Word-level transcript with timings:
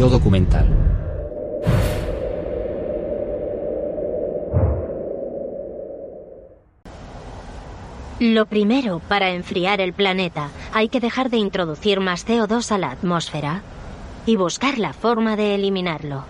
Yo 0.00 0.08
documental. 0.08 0.66
Lo 8.18 8.46
primero, 8.46 9.00
para 9.00 9.32
enfriar 9.32 9.82
el 9.82 9.92
planeta, 9.92 10.48
hay 10.72 10.88
que 10.88 11.00
dejar 11.00 11.28
de 11.28 11.36
introducir 11.36 12.00
más 12.00 12.26
CO2 12.26 12.72
a 12.72 12.78
la 12.78 12.92
atmósfera 12.92 13.60
y 14.24 14.36
buscar 14.36 14.78
la 14.78 14.94
forma 14.94 15.36
de 15.36 15.54
eliminarlo. 15.54 16.24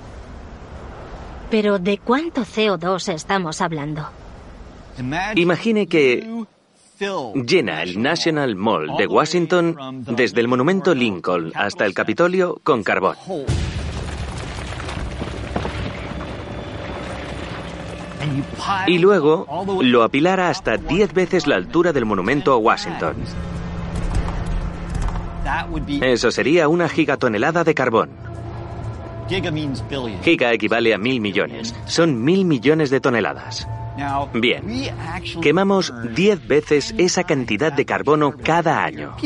Pero 1.48 1.79
¿de 1.79 1.98
cuánto 1.98 2.41
CO2 2.41 3.12
estamos 3.15 3.60
hablando? 3.60 4.09
Imagine 5.37 5.87
que 5.87 6.29
llena 7.00 7.82
el 7.82 8.02
National 8.02 8.56
Mall 8.56 8.96
de 8.98 9.06
Washington 9.06 10.04
desde 10.06 10.40
el 10.40 10.48
monumento 10.48 10.95
Lincoln 10.95 11.52
hasta 11.54 11.87
el 11.87 11.95
Capitolio 11.95 12.60
con 12.62 12.82
carbón. 12.82 13.16
Y 18.87 18.98
luego 18.98 19.46
lo 19.82 20.02
apilara 20.02 20.51
hasta 20.51 20.76
10 20.76 21.15
veces 21.15 21.46
la 21.46 21.57
altura 21.57 21.92
del 21.92 22.04
monumento 22.04 22.52
a 22.52 22.59
Washington. 22.59 23.16
Eso 26.02 26.30
sería 26.30 26.68
una 26.68 26.88
gigatonelada 26.88 27.64
de 27.64 27.74
carbón. 27.74 28.10
Giga 30.23 30.52
equivale 30.52 30.92
a 30.92 30.98
mil 30.98 31.20
millones. 31.20 31.74
Son 31.87 32.23
mil 32.23 32.45
millones 32.45 32.90
de 32.90 33.01
toneladas. 33.01 33.66
Bien, 34.34 34.65
quemamos 35.43 35.93
10 36.15 36.46
veces 36.46 36.95
esa 36.98 37.24
cantidad 37.24 37.73
de 37.73 37.84
carbono 37.84 38.32
cada 38.32 38.84
año. 38.84 39.16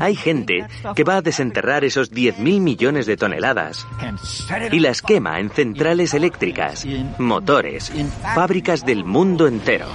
Hay 0.00 0.16
gente 0.16 0.66
que 0.94 1.04
va 1.04 1.16
a 1.16 1.22
desenterrar 1.22 1.84
esos 1.84 2.12
10.000 2.12 2.60
millones 2.60 3.06
de 3.06 3.16
toneladas 3.16 3.86
y 4.72 4.80
las 4.80 5.02
quema 5.02 5.40
en 5.40 5.50
centrales 5.50 6.14
eléctricas, 6.14 6.86
motores, 7.18 7.92
fábricas 8.34 8.84
del 8.84 9.04
mundo 9.04 9.46
entero. 9.46 9.86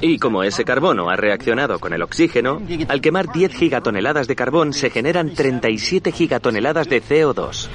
Y 0.00 0.18
como 0.18 0.42
ese 0.42 0.64
carbono 0.64 1.10
ha 1.10 1.16
reaccionado 1.16 1.78
con 1.78 1.92
el 1.92 2.02
oxígeno, 2.02 2.62
al 2.88 3.00
quemar 3.00 3.32
10 3.32 3.52
gigatoneladas 3.52 4.26
de 4.26 4.36
carbón 4.36 4.72
se 4.72 4.90
generan 4.90 5.34
37 5.34 6.12
gigatoneladas 6.12 6.88
de 6.88 7.02
CO2. 7.02 7.68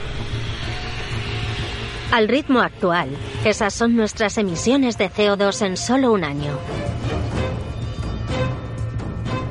Al 2.11 2.27
ritmo 2.27 2.59
actual, 2.59 3.09
esas 3.43 3.73
son 3.73 3.95
nuestras 3.95 4.37
emisiones 4.37 4.97
de 4.97 5.09
CO2 5.09 5.65
en 5.65 5.77
solo 5.77 6.11
un 6.11 6.23
año. 6.23 6.57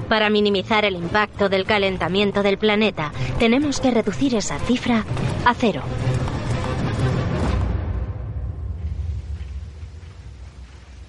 Para 0.08 0.30
minimizar 0.30 0.84
el 0.84 0.94
impacto 0.94 1.48
del 1.48 1.64
calentamiento 1.64 2.42
del 2.42 2.56
planeta, 2.58 3.12
tenemos 3.38 3.80
que 3.80 3.90
reducir 3.90 4.34
esa 4.34 4.58
cifra 4.60 5.04
a 5.44 5.54
cero. 5.54 5.82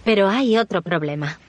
Pero 0.03 0.28
hay 0.28 0.57
otro 0.57 0.81
problema. 0.81 1.39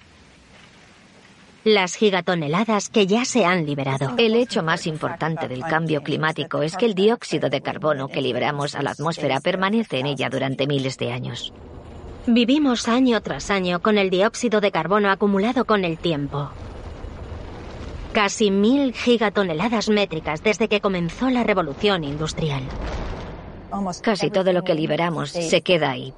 Las 1.67 1.97
gigatoneladas 1.97 2.89
que 2.89 3.09
ya 3.09 3.25
se 3.25 3.45
han 3.45 3.67
liberado. 3.67 4.15
El 4.19 4.37
hecho 4.37 4.63
más 4.63 4.87
importante 4.87 5.49
del 5.49 5.65
cambio 5.65 6.01
climático 6.01 6.63
es 6.63 6.77
que 6.77 6.87
el 6.87 6.95
dióxido 6.95 7.51
de 7.51 7.61
carbono 7.61 8.07
que 8.07 8.23
liberamos 8.23 8.77
a 8.77 8.83
la 8.83 8.93
atmósfera 8.93 9.41
permanece 9.41 9.99
en 9.99 10.07
ella 10.07 10.29
durante 10.31 10.69
miles 10.69 10.97
de 10.97 11.11
años. 11.11 11.53
Vivimos 12.29 12.87
año 12.87 13.21
tras 13.21 13.51
año 13.51 13.83
con 13.83 13.99
el 13.99 14.11
dióxido 14.11 14.61
de 14.61 14.71
carbono 14.71 15.11
acumulado 15.11 15.65
con 15.65 15.85
el 15.85 15.99
tiempo. 15.99 16.51
Casi 18.13 18.53
mil 18.53 18.93
gigatoneladas 18.93 19.89
métricas 19.89 20.45
desde 20.45 20.69
que 20.69 20.81
comenzó 20.81 21.31
la 21.31 21.43
revolución 21.43 22.05
industrial. 22.05 22.63
Casi 24.03 24.31
todo 24.31 24.53
lo 24.53 24.63
que 24.63 24.77
liberamos 24.77 25.31
se 25.31 25.63
queda 25.63 25.91
ahí. 25.91 26.15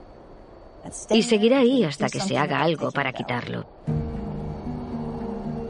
Y 1.08 1.22
seguirá 1.22 1.60
ahí 1.60 1.84
hasta 1.84 2.10
que 2.10 2.20
se 2.20 2.36
haga 2.36 2.60
algo 2.60 2.90
para 2.90 3.14
quitarlo. 3.14 3.66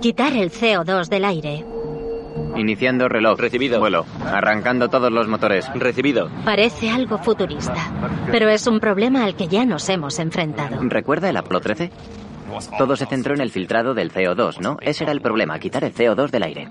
Quitar 0.01 0.33
el 0.37 0.51
CO2 0.53 1.09
del 1.09 1.25
aire. 1.25 1.65
Iniciando 2.57 3.09
reloj. 3.09 3.39
Recibido. 3.39 3.81
Vuelo. 3.81 4.07
Arrancando 4.25 4.89
todos 4.89 5.11
los 5.11 5.27
motores. 5.27 5.69
Recibido. 5.75 6.31
Parece 6.45 6.89
algo 6.89 7.19
futurista, 7.19 7.93
pero 8.31 8.49
es 8.49 8.67
un 8.67 8.79
problema 8.79 9.25
al 9.25 9.35
que 9.35 9.49
ya 9.49 9.65
nos 9.65 9.89
hemos 9.89 10.19
enfrentado. 10.19 10.77
¿Recuerda 10.83 11.31
el 11.31 11.37
Apolo 11.37 11.61
13? 11.61 11.91
Todo 12.79 12.97
se 12.97 13.07
centró 13.07 13.35
en 13.35 13.41
el 13.41 13.51
filtrado 13.51 13.95
del 13.95 14.13
CO2, 14.13 14.61
¿no? 14.61 14.79
Ese 14.81 15.05
era 15.05 15.13
el 15.13 15.21
problema, 15.21 15.59
quitar 15.59 15.85
el 15.85 15.95
CO2 15.95 16.31
del 16.31 16.43
aire. 16.45 16.69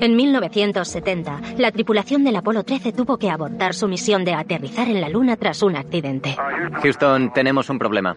En 0.00 0.16
1970, 0.16 1.40
la 1.58 1.70
tripulación 1.70 2.24
del 2.24 2.36
Apolo 2.36 2.62
13 2.64 2.92
tuvo 2.92 3.16
que 3.16 3.30
abortar 3.30 3.74
su 3.74 3.88
misión 3.88 4.24
de 4.24 4.34
aterrizar 4.34 4.88
en 4.88 5.00
la 5.00 5.08
Luna 5.08 5.36
tras 5.36 5.62
un 5.62 5.76
accidente. 5.76 6.36
Houston, 6.82 7.32
tenemos 7.32 7.70
un 7.70 7.78
problema. 7.78 8.16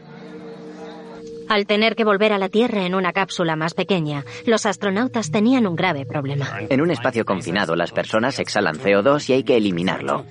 Al 1.50 1.66
tener 1.66 1.96
que 1.96 2.03
volver 2.03 2.34
a 2.34 2.38
la 2.38 2.50
Tierra 2.50 2.85
en 2.85 2.94
una 2.94 3.13
cápsula 3.13 3.56
más 3.56 3.74
pequeña, 3.74 4.24
los 4.46 4.66
astronautas 4.66 5.31
tenían 5.31 5.66
un 5.66 5.75
grave 5.75 6.06
problema. 6.06 6.47
En 6.69 6.81
un 6.81 6.91
espacio 6.91 7.25
confinado, 7.25 7.75
las 7.75 7.91
personas 7.91 8.40
exhalan 8.40 8.75
CO2 8.75 9.30
y 9.30 9.34
hay 9.34 9.44
que 9.44 9.57
eliminarlo. 9.57 10.25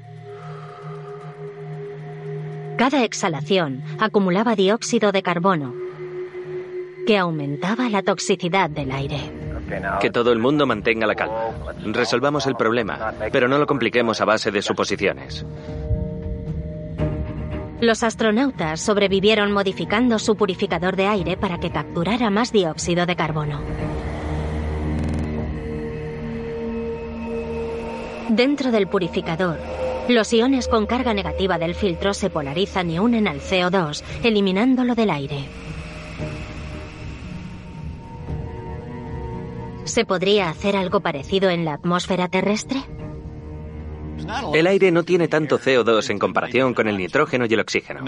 Cada 2.77 3.05
exhalación 3.05 3.83
acumulaba 3.99 4.55
dióxido 4.55 5.11
de 5.11 5.23
carbono, 5.23 5.75
que 7.07 7.17
aumentaba 7.17 7.89
la 7.89 8.03
toxicidad 8.03 8.69
del 8.69 8.93
aire. 8.93 9.33
Que 10.01 10.11
todo 10.11 10.33
el 10.33 10.39
mundo 10.39 10.67
mantenga 10.67 11.07
la 11.07 11.15
calma. 11.15 11.51
Resolvamos 11.87 12.47
el 12.47 12.55
problema, 12.55 13.15
pero 13.33 13.49
no 13.49 13.59
lo 13.59 13.67
compliquemos 13.67 14.21
a 14.21 14.27
base 14.27 14.51
de 14.51 14.61
suposiciones. 14.61 15.45
Los 17.81 18.03
astronautas 18.03 18.81
sobrevivieron 18.81 19.53
modificando 19.53 20.19
su 20.19 20.35
purificador 20.35 20.97
de 20.97 21.07
aire 21.07 21.37
para 21.37 21.59
que 21.59 21.71
capturara 21.71 22.31
más 22.31 22.51
dióxido 22.51 23.05
de 23.05 23.17
carbono. 23.17 23.61
Dentro 28.31 28.71
del 28.71 28.89
purificador, 28.89 29.59
los 30.09 30.33
iones 30.33 30.69
con 30.69 30.87
carga 30.87 31.13
negativa 31.13 31.59
del 31.59 31.75
filtro 31.75 32.15
se 32.15 32.31
polarizan 32.31 32.91
y 32.91 32.99
unen 32.99 33.29
al 33.29 33.41
CO2, 33.41 34.03
eliminándolo 34.23 34.95
del 34.95 35.11
aire. 35.11 35.45
¿Se 39.85 40.05
podría 40.05 40.49
hacer 40.49 40.77
algo 40.77 41.01
parecido 41.01 41.51
en 41.51 41.65
la 41.65 41.75
atmósfera 41.75 42.29
terrestre? 42.29 42.81
El 44.55 44.67
aire 44.67 44.91
no 44.91 45.03
tiene 45.03 45.29
tanto 45.29 45.59
CO2 45.59 46.11
en 46.11 46.19
comparación 46.19 46.75
con 46.75 46.89
el 46.89 46.97
nitrógeno 46.97 47.47
y 47.47 47.55
el 47.55 47.61
oxígeno. 47.61 48.01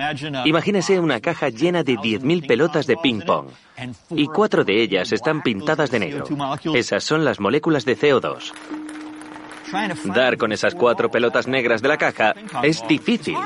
Imagínese 0.45 0.99
una 0.99 1.21
caja 1.21 1.49
llena 1.49 1.83
de 1.83 1.95
10.000 1.95 2.47
pelotas 2.47 2.87
de 2.87 2.97
ping-pong 2.97 3.49
y 4.11 4.27
cuatro 4.27 4.65
de 4.65 4.83
ellas 4.83 5.13
están 5.13 5.43
pintadas 5.43 5.91
de 5.91 6.01
negro. 6.01 6.25
Esas 6.75 7.05
son 7.05 7.25
las 7.25 7.41
moléculas 7.41 7.85
de 7.85 7.97
CO2. 7.97 8.53
Dar 10.15 10.39
con 10.39 10.53
esas 10.53 10.75
cuatro 10.75 11.11
pelotas 11.11 11.47
negras 11.47 11.83
de 11.83 11.89
la 11.89 11.99
caja 11.99 12.35
es 12.63 12.87
difícil. 12.89 13.37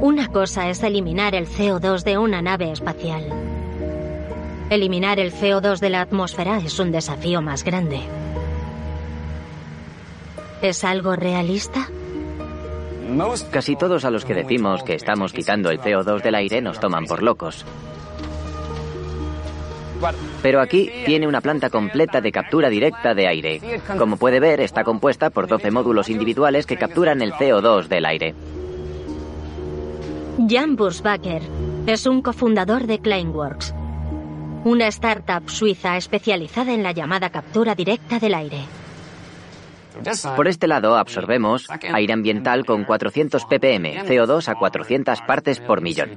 Una 0.00 0.28
cosa 0.28 0.68
es 0.68 0.82
eliminar 0.82 1.34
el 1.34 1.46
CO2 1.48 2.02
de 2.04 2.18
una 2.18 2.40
nave 2.40 2.70
espacial. 2.70 3.57
Eliminar 4.70 5.18
el 5.18 5.32
CO2 5.32 5.78
de 5.78 5.88
la 5.88 6.02
atmósfera 6.02 6.58
es 6.58 6.78
un 6.78 6.92
desafío 6.92 7.40
más 7.40 7.64
grande. 7.64 8.00
¿Es 10.60 10.84
algo 10.84 11.16
realista? 11.16 11.88
Casi 13.50 13.76
todos 13.76 14.04
a 14.04 14.10
los 14.10 14.26
que 14.26 14.34
decimos 14.34 14.82
que 14.82 14.94
estamos 14.94 15.32
quitando 15.32 15.70
el 15.70 15.80
CO2 15.80 16.22
del 16.22 16.34
aire 16.34 16.60
nos 16.60 16.78
toman 16.78 17.06
por 17.06 17.22
locos. 17.22 17.64
Pero 20.42 20.60
aquí 20.60 20.90
tiene 21.06 21.26
una 21.26 21.40
planta 21.40 21.70
completa 21.70 22.20
de 22.20 22.30
captura 22.30 22.68
directa 22.68 23.14
de 23.14 23.26
aire. 23.26 23.80
Como 23.96 24.16
puede 24.16 24.38
ver, 24.38 24.60
está 24.60 24.84
compuesta 24.84 25.30
por 25.30 25.48
12 25.48 25.70
módulos 25.70 26.10
individuales 26.10 26.66
que 26.66 26.76
capturan 26.76 27.22
el 27.22 27.32
CO2 27.32 27.88
del 27.88 28.04
aire. 28.04 28.34
Jan 30.46 30.76
Bursbacher 30.76 31.42
es 31.86 32.06
un 32.06 32.22
cofundador 32.22 32.86
de 32.86 33.00
Kleinworks, 33.00 33.74
una 34.68 34.86
startup 34.88 35.48
suiza 35.48 35.96
especializada 35.96 36.72
en 36.72 36.82
la 36.82 36.92
llamada 36.92 37.30
captura 37.30 37.74
directa 37.74 38.18
del 38.18 38.34
aire. 38.34 38.60
Por 40.36 40.46
este 40.46 40.68
lado 40.68 40.96
absorbemos 40.96 41.66
aire 41.92 42.12
ambiental 42.12 42.64
con 42.64 42.84
400 42.84 43.44
ppm, 43.46 44.04
CO2 44.04 44.48
a 44.48 44.54
400 44.54 45.22
partes 45.22 45.58
por 45.60 45.80
millón. 45.80 46.10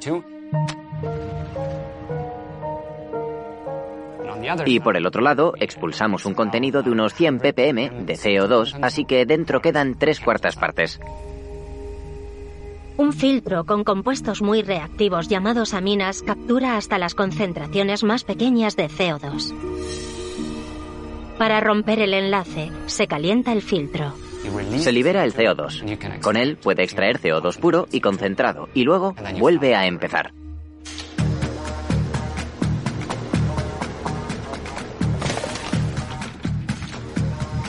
Y 4.65 4.79
por 4.79 4.97
el 4.97 5.05
otro 5.05 5.21
lado, 5.21 5.53
expulsamos 5.59 6.25
un 6.25 6.33
contenido 6.33 6.83
de 6.83 6.91
unos 6.91 7.13
100 7.13 7.39
ppm 7.39 8.05
de 8.05 8.13
CO2, 8.13 8.79
así 8.81 9.05
que 9.05 9.25
dentro 9.25 9.61
quedan 9.61 9.97
tres 9.97 10.19
cuartas 10.19 10.55
partes. 10.55 10.99
Un 13.01 13.13
filtro 13.13 13.65
con 13.65 13.83
compuestos 13.83 14.43
muy 14.43 14.61
reactivos 14.61 15.27
llamados 15.27 15.73
aminas 15.73 16.21
captura 16.21 16.77
hasta 16.77 16.99
las 16.99 17.15
concentraciones 17.15 18.03
más 18.03 18.23
pequeñas 18.23 18.75
de 18.75 18.89
CO2. 18.89 19.55
Para 21.39 21.59
romper 21.61 21.99
el 21.99 22.13
enlace, 22.13 22.71
se 22.85 23.07
calienta 23.07 23.53
el 23.53 23.63
filtro. 23.63 24.13
Se 24.77 24.91
libera 24.91 25.23
el 25.23 25.33
CO2. 25.33 26.21
Con 26.21 26.37
él 26.37 26.57
puede 26.57 26.83
extraer 26.83 27.19
CO2 27.19 27.57
puro 27.57 27.87
y 27.91 28.01
concentrado 28.01 28.69
y 28.75 28.83
luego 28.83 29.15
vuelve 29.39 29.73
a 29.73 29.87
empezar. 29.87 30.31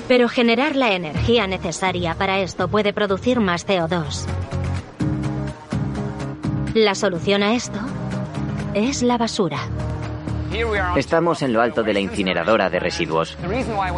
Pero 0.09 0.29
generar 0.29 0.77
la 0.77 0.93
energía 0.93 1.47
necesaria 1.47 2.17
para 2.17 2.41
esto 2.41 2.69
puede 2.69 2.93
producir 2.93 3.41
más 3.41 3.67
CO2. 3.67 4.29
La 6.75 6.95
solución 6.95 7.43
a 7.43 7.55
esto 7.55 7.79
es 8.73 9.03
la 9.03 9.19
basura. 9.19 9.59
Estamos 10.97 11.43
en 11.43 11.53
lo 11.53 11.61
alto 11.61 11.83
de 11.83 11.93
la 11.93 12.01
incineradora 12.01 12.71
de 12.71 12.81
residuos. 12.81 13.37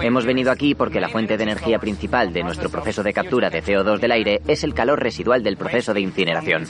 Hemos 0.02 0.24
venido 0.24 0.50
aquí 0.50 0.74
porque 0.74 1.00
la 1.00 1.08
fuente 1.08 1.36
de 1.36 1.44
energía 1.44 1.78
principal 1.78 2.32
de 2.32 2.42
nuestro 2.42 2.70
proceso 2.70 3.04
de 3.04 3.12
captura 3.12 3.48
de 3.48 3.62
CO2 3.62 4.00
del 4.00 4.10
aire 4.10 4.42
es 4.48 4.64
el 4.64 4.74
calor 4.74 5.00
residual 5.00 5.44
del 5.44 5.56
proceso 5.56 5.94
de 5.94 6.00
incineración. 6.00 6.66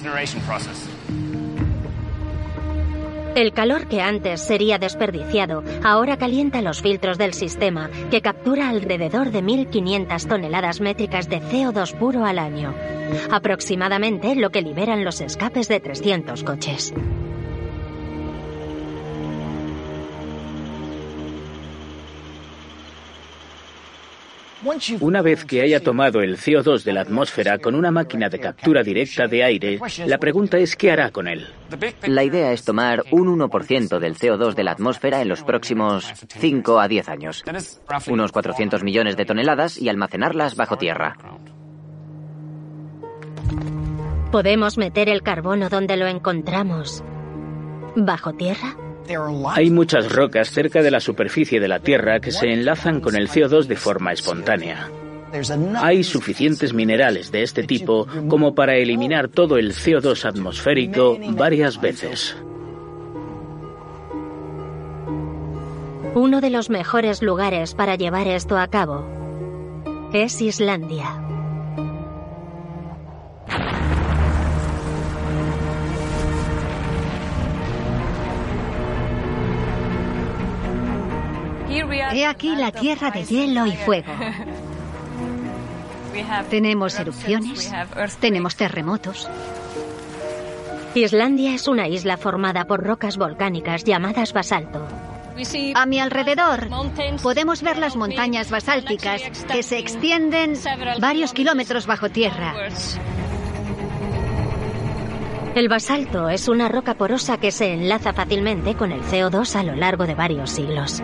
El 3.35 3.53
calor 3.53 3.89
que 3.89 4.01
antes 4.01 4.41
sería 4.41 4.79
desperdiciado 4.79 5.65
ahora 5.83 6.17
calienta 6.17 6.63
los 6.63 6.83
filtros 6.83 7.19
del 7.19 7.35
sistema, 7.35 7.91
que 8.11 8.23
captura 8.23 8.69
alrededor 8.69 9.33
de 9.33 9.43
1.500 9.43 10.29
toneladas 10.29 10.81
métricas 10.81 11.29
de 11.29 11.41
CO2 11.41 11.99
puro 11.99 12.25
al 12.25 12.39
año, 12.39 12.73
aproximadamente 13.33 14.37
lo 14.37 14.51
que 14.51 14.63
liberan 14.63 15.05
los 15.05 15.21
escapes 15.21 15.67
de 15.67 15.81
300 15.81 16.45
coches. 16.45 16.95
Una 25.01 25.23
vez 25.23 25.45
que 25.45 25.63
haya 25.63 25.81
tomado 25.81 26.21
el 26.21 26.37
CO2 26.37 26.85
de 26.85 26.93
la 26.93 27.03
atmósfera 27.03 27.59
con 27.59 27.75
una 27.75 27.91
máquina 27.91 28.29
de 28.29 28.39
captura 28.39 28.83
directa 28.83 29.27
de 29.27 29.45
aire, 29.45 29.79
la 30.07 30.19
pregunta 30.19 30.59
es 30.59 30.77
qué 30.77 30.91
hará 30.91 31.11
con 31.11 31.29
él. 31.29 31.47
La 32.07 32.25
idea 32.25 32.53
es 32.53 32.65
tomar 32.65 33.05
un 33.11 33.39
1% 33.39 33.99
del 33.99 34.17
CO2 34.17 34.55
de 34.55 34.65
la 34.65 34.73
atmósfera 34.73 35.21
en 35.21 35.29
los 35.29 35.43
próximos 35.43 36.11
5 36.29 36.81
a 36.81 36.89
10 36.89 37.09
años, 37.09 37.45
unos 38.09 38.33
400 38.33 38.83
millones 38.83 39.17
de 39.17 39.25
toneladas 39.25 39.79
y 39.79 39.89
almacenarlas 39.89 40.57
bajo 40.57 40.79
tierra. 40.79 41.17
¿Podemos 44.33 44.79
meter 44.79 45.09
el 45.09 45.23
carbono 45.23 45.69
donde 45.69 45.97
lo 45.97 46.07
encontramos? 46.07 47.05
¿Bajo 47.97 48.33
tierra? 48.33 48.77
Hay 49.49 49.71
muchas 49.71 50.11
rocas 50.11 50.51
cerca 50.51 50.83
de 50.83 50.91
la 50.91 51.01
superficie 51.01 51.61
de 51.61 51.69
la 51.69 51.81
Tierra 51.81 52.21
que 52.21 52.33
se 52.33 52.53
enlazan 52.53 53.01
con 53.01 53.17
el 53.17 53.29
CO2 53.29 53.67
de 53.67 53.77
forma 53.77 54.13
espontánea. 54.13 54.91
Hay 55.77 56.05
suficientes 56.05 56.73
minerales 56.73 57.33
de 57.33 57.43
este 57.43 57.65
tipo 57.65 58.07
como 58.29 58.55
para 58.55 58.77
eliminar 58.77 59.29
todo 59.29 59.59
el 59.59 59.73
CO2 59.73 60.25
atmosférico 60.25 61.19
varias 61.31 61.81
veces. 61.81 62.37
Uno 66.15 66.41
de 66.41 66.51
los 66.51 66.71
mejores 66.71 67.23
lugares 67.23 67.75
para 67.75 67.97
llevar 67.97 68.29
esto 68.29 68.57
a 68.57 68.69
cabo 68.69 69.05
es 70.13 70.41
Islandia. 70.41 71.21
He 82.13 82.27
aquí 82.27 82.57
la 82.57 82.73
tierra 82.73 83.11
de 83.11 83.25
hielo 83.25 83.67
y 83.67 83.73
fuego. 83.77 84.13
Tenemos 86.51 86.99
erupciones, 86.99 87.73
tenemos 88.21 88.57
terremotos. 88.57 89.29
Islandia 90.95 91.55
es 91.55 91.67
una 91.67 91.89
isla 91.89 92.17
formada 92.17 92.67
por 92.67 92.85
rocas 92.85 93.17
volcánicas 93.17 93.83
llamadas 93.85 94.33
basalto. 94.33 94.87
A 95.75 95.87
mi 95.87 95.99
alrededor 95.99 96.69
podemos 97.21 97.63
ver 97.63 97.79
las 97.79 97.97
montañas 97.97 98.51
basálticas 98.51 99.23
que 99.53 99.65
se 99.65 99.79
extienden 99.79 100.55
varios 101.01 101.33
kilómetros 101.33 101.87
bajo 101.87 102.09
tierra. 102.11 102.55
El 105.57 105.69
basalto 105.69 106.29
es 106.29 106.49
una 106.49 106.69
roca 106.69 106.95
porosa 106.95 107.39
que 107.39 107.51
se 107.51 107.73
enlaza 107.73 108.13
fácilmente 108.13 108.75
con 108.75 108.93
el 108.93 109.03
CO2 109.03 109.57
a 109.57 109.63
lo 109.63 109.75
largo 109.75 110.07
de 110.07 110.15
varios 110.15 110.51
siglos. 110.51 111.03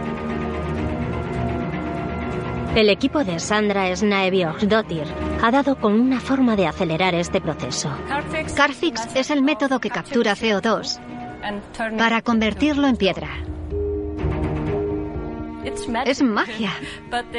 El 2.75 2.89
equipo 2.89 3.25
de 3.25 3.41
Sandra 3.41 3.95
Snaebiogdottir 3.95 5.05
ha 5.43 5.51
dado 5.51 5.77
con 5.77 5.99
una 5.99 6.21
forma 6.21 6.55
de 6.55 6.69
acelerar 6.69 7.17
este 7.17 7.41
proceso. 7.41 7.91
Carfix 8.55 9.09
es 9.17 9.31
el 9.31 9.43
método 9.43 9.81
que 9.81 9.91
captura 9.91 10.37
CO2 10.37 11.01
para 11.99 12.23
convertirlo 12.23 12.87
en 12.87 12.97
piedra. 12.97 13.29
Es 16.07 16.23
magia, 16.23 16.71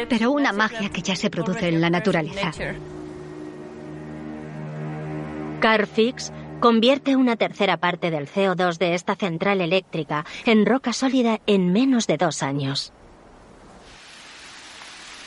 pero 0.10 0.31
una 0.31 0.51
magia 0.51 0.89
que 0.89 1.01
ya 1.01 1.16
se 1.16 1.30
produce 1.30 1.69
en 1.69 1.80
la 1.80 1.89
naturaleza. 1.89 2.51
Carfix 5.62 6.34
convierte 6.60 7.15
una 7.15 7.38
tercera 7.38 7.77
parte 7.77 8.12
del 8.12 8.27
CO2 8.27 8.77
de 8.77 8.96
esta 8.96 9.15
central 9.15 9.62
eléctrica 9.62 10.25
en 10.46 10.65
roca 10.65 10.91
sólida 10.91 11.39
en 11.48 11.72
menos 11.72 12.06
de 12.06 12.17
dos 12.17 12.44
años. 12.44 12.94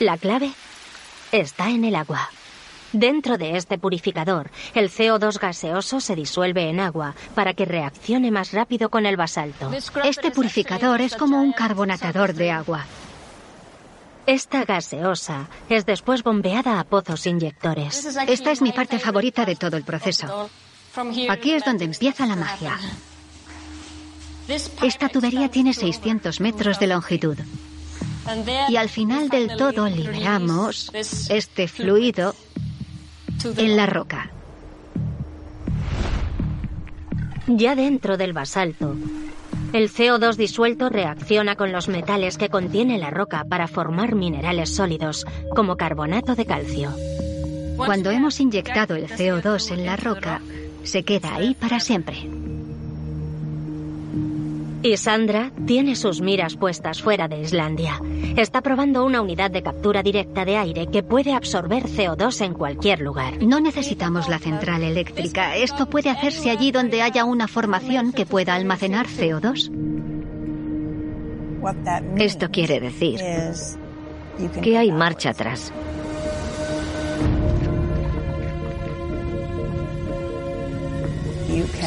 La 0.00 0.16
clave 0.16 0.50
está 1.30 1.70
en 1.70 1.84
el 1.84 1.94
agua. 1.94 2.28
Dentro 2.92 3.38
de 3.38 3.56
este 3.56 3.78
purificador, 3.78 4.50
el 4.74 4.90
CO2 4.90 5.38
gaseoso 5.38 6.00
se 6.00 6.14
disuelve 6.14 6.68
en 6.68 6.80
agua 6.80 7.14
para 7.34 7.54
que 7.54 7.64
reaccione 7.64 8.30
más 8.30 8.52
rápido 8.52 8.88
con 8.88 9.06
el 9.06 9.16
basalto. 9.16 9.70
Este 10.04 10.30
purificador 10.30 11.00
es 11.00 11.16
como 11.16 11.40
un 11.40 11.52
carbonatador 11.52 12.34
de 12.34 12.50
agua. 12.50 12.86
Esta 14.26 14.64
gaseosa 14.64 15.48
es 15.68 15.86
después 15.86 16.22
bombeada 16.22 16.80
a 16.80 16.84
pozos 16.84 17.26
inyectores. 17.26 18.16
Esta 18.26 18.52
es 18.52 18.62
mi 18.62 18.72
parte 18.72 18.98
favorita 18.98 19.44
de 19.44 19.56
todo 19.56 19.76
el 19.76 19.84
proceso. 19.84 20.48
Aquí 21.28 21.52
es 21.52 21.64
donde 21.64 21.84
empieza 21.84 22.26
la 22.26 22.36
magia. 22.36 22.78
Esta 24.82 25.08
tubería 25.08 25.48
tiene 25.50 25.72
600 25.72 26.40
metros 26.40 26.78
de 26.78 26.86
longitud. 26.86 27.38
Y 28.68 28.76
al 28.76 28.88
final 28.88 29.28
del 29.28 29.56
todo 29.56 29.88
liberamos 29.88 30.90
este 31.28 31.68
fluido 31.68 32.34
en 33.56 33.76
la 33.76 33.86
roca. 33.86 34.30
Ya 37.46 37.74
dentro 37.74 38.16
del 38.16 38.32
basalto, 38.32 38.96
el 39.74 39.90
CO2 39.90 40.36
disuelto 40.36 40.88
reacciona 40.88 41.56
con 41.56 41.72
los 41.72 41.88
metales 41.88 42.38
que 42.38 42.48
contiene 42.48 42.96
la 42.96 43.10
roca 43.10 43.44
para 43.44 43.68
formar 43.68 44.14
minerales 44.14 44.74
sólidos, 44.74 45.26
como 45.54 45.76
carbonato 45.76 46.34
de 46.34 46.46
calcio. 46.46 46.90
Cuando 47.76 48.10
hemos 48.10 48.40
inyectado 48.40 48.94
el 48.94 49.08
CO2 49.08 49.72
en 49.72 49.84
la 49.84 49.96
roca, 49.96 50.40
se 50.84 51.02
queda 51.02 51.34
ahí 51.34 51.54
para 51.54 51.80
siempre. 51.80 52.30
Y 54.84 54.98
Sandra 54.98 55.50
tiene 55.64 55.96
sus 55.96 56.20
miras 56.20 56.56
puestas 56.56 57.00
fuera 57.00 57.26
de 57.26 57.40
Islandia. 57.40 58.02
Está 58.36 58.60
probando 58.60 59.06
una 59.06 59.22
unidad 59.22 59.50
de 59.50 59.62
captura 59.62 60.02
directa 60.02 60.44
de 60.44 60.58
aire 60.58 60.88
que 60.88 61.02
puede 61.02 61.32
absorber 61.32 61.84
CO2 61.84 62.44
en 62.44 62.52
cualquier 62.52 63.00
lugar. 63.00 63.42
No 63.42 63.60
necesitamos 63.60 64.28
la 64.28 64.38
central 64.38 64.82
eléctrica. 64.82 65.56
Esto 65.56 65.88
puede 65.88 66.10
hacerse 66.10 66.50
allí 66.50 66.70
donde 66.70 67.00
haya 67.00 67.24
una 67.24 67.48
formación 67.48 68.12
que 68.12 68.26
pueda 68.26 68.54
almacenar 68.54 69.06
CO2. 69.06 69.70
Esto 72.18 72.50
quiere 72.50 72.78
decir 72.78 73.20
que 74.62 74.76
hay 74.76 74.92
marcha 74.92 75.30
atrás. 75.30 75.72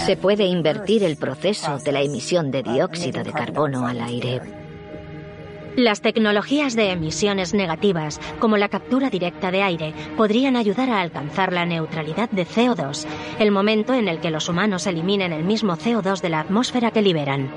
Se 0.05 0.17
puede 0.17 0.45
invertir 0.45 1.03
el 1.03 1.17
proceso 1.17 1.77
de 1.79 1.91
la 1.91 2.01
emisión 2.01 2.51
de 2.51 2.63
dióxido 2.63 3.23
de 3.23 3.31
carbono 3.31 3.85
al 3.85 4.01
aire. 4.01 4.41
Las 5.77 6.01
tecnologías 6.01 6.75
de 6.75 6.91
emisiones 6.91 7.53
negativas, 7.53 8.19
como 8.39 8.57
la 8.57 8.67
captura 8.67 9.11
directa 9.11 9.51
de 9.51 9.61
aire, 9.61 9.93
podrían 10.17 10.55
ayudar 10.55 10.89
a 10.89 11.01
alcanzar 11.01 11.53
la 11.53 11.67
neutralidad 11.67 12.29
de 12.31 12.47
CO2, 12.47 13.05
el 13.37 13.51
momento 13.51 13.93
en 13.93 14.07
el 14.07 14.19
que 14.19 14.31
los 14.31 14.49
humanos 14.49 14.87
eliminen 14.87 15.33
el 15.33 15.43
mismo 15.43 15.77
CO2 15.77 16.21
de 16.21 16.29
la 16.29 16.39
atmósfera 16.39 16.89
que 16.89 17.03
liberan. 17.03 17.51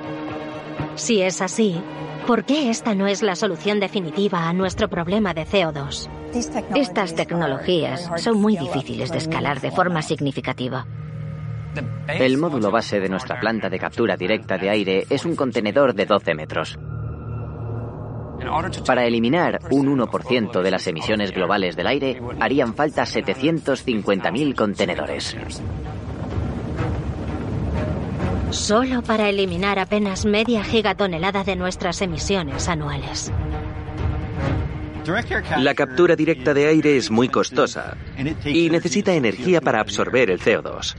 Si 0.96 1.22
es 1.22 1.40
así, 1.40 1.80
¿por 2.26 2.44
qué 2.44 2.68
esta 2.68 2.94
no 2.94 3.06
es 3.06 3.22
la 3.22 3.36
solución 3.36 3.80
definitiva 3.80 4.50
a 4.50 4.52
nuestro 4.52 4.88
problema 4.88 5.32
de 5.32 5.46
CO2? 5.46 6.10
Estas 6.74 7.14
tecnologías 7.14 8.10
son 8.18 8.38
muy 8.38 8.58
difíciles 8.58 9.10
de 9.10 9.18
escalar 9.18 9.62
de 9.62 9.70
forma 9.70 10.02
significativa. 10.02 10.86
El 12.08 12.38
módulo 12.38 12.70
base 12.70 13.00
de 13.00 13.08
nuestra 13.08 13.38
planta 13.38 13.68
de 13.68 13.78
captura 13.78 14.16
directa 14.16 14.58
de 14.58 14.70
aire 14.70 15.06
es 15.08 15.24
un 15.24 15.36
contenedor 15.36 15.94
de 15.94 16.06
12 16.06 16.34
metros. 16.34 16.78
Para 18.86 19.04
eliminar 19.04 19.60
un 19.70 19.98
1% 19.98 20.62
de 20.62 20.70
las 20.70 20.86
emisiones 20.86 21.32
globales 21.32 21.76
del 21.76 21.86
aire, 21.86 22.20
harían 22.40 22.74
falta 22.74 23.02
750.000 23.02 24.54
contenedores. 24.54 25.36
Solo 28.50 29.02
para 29.02 29.28
eliminar 29.28 29.78
apenas 29.78 30.24
media 30.24 30.64
gigatonelada 30.64 31.44
de 31.44 31.54
nuestras 31.54 32.02
emisiones 32.02 32.68
anuales. 32.68 33.30
La 35.58 35.74
captura 35.74 36.16
directa 36.16 36.52
de 36.52 36.66
aire 36.66 36.96
es 36.96 37.10
muy 37.10 37.28
costosa 37.28 37.96
y 38.44 38.68
necesita 38.70 39.14
energía 39.14 39.60
para 39.60 39.80
absorber 39.80 40.30
el 40.30 40.40
CO2. 40.40 40.96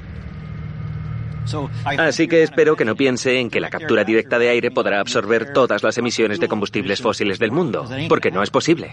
Así 1.85 2.27
que 2.27 2.43
espero 2.43 2.75
que 2.75 2.85
no 2.85 2.95
piense 2.95 3.39
en 3.39 3.49
que 3.49 3.59
la 3.59 3.69
captura 3.69 4.03
directa 4.03 4.39
de 4.39 4.49
aire 4.49 4.71
podrá 4.71 4.99
absorber 4.99 5.53
todas 5.53 5.83
las 5.83 5.97
emisiones 5.97 6.39
de 6.39 6.47
combustibles 6.47 7.01
fósiles 7.01 7.39
del 7.39 7.51
mundo, 7.51 7.87
porque 8.07 8.31
no 8.31 8.43
es 8.43 8.49
posible. 8.49 8.91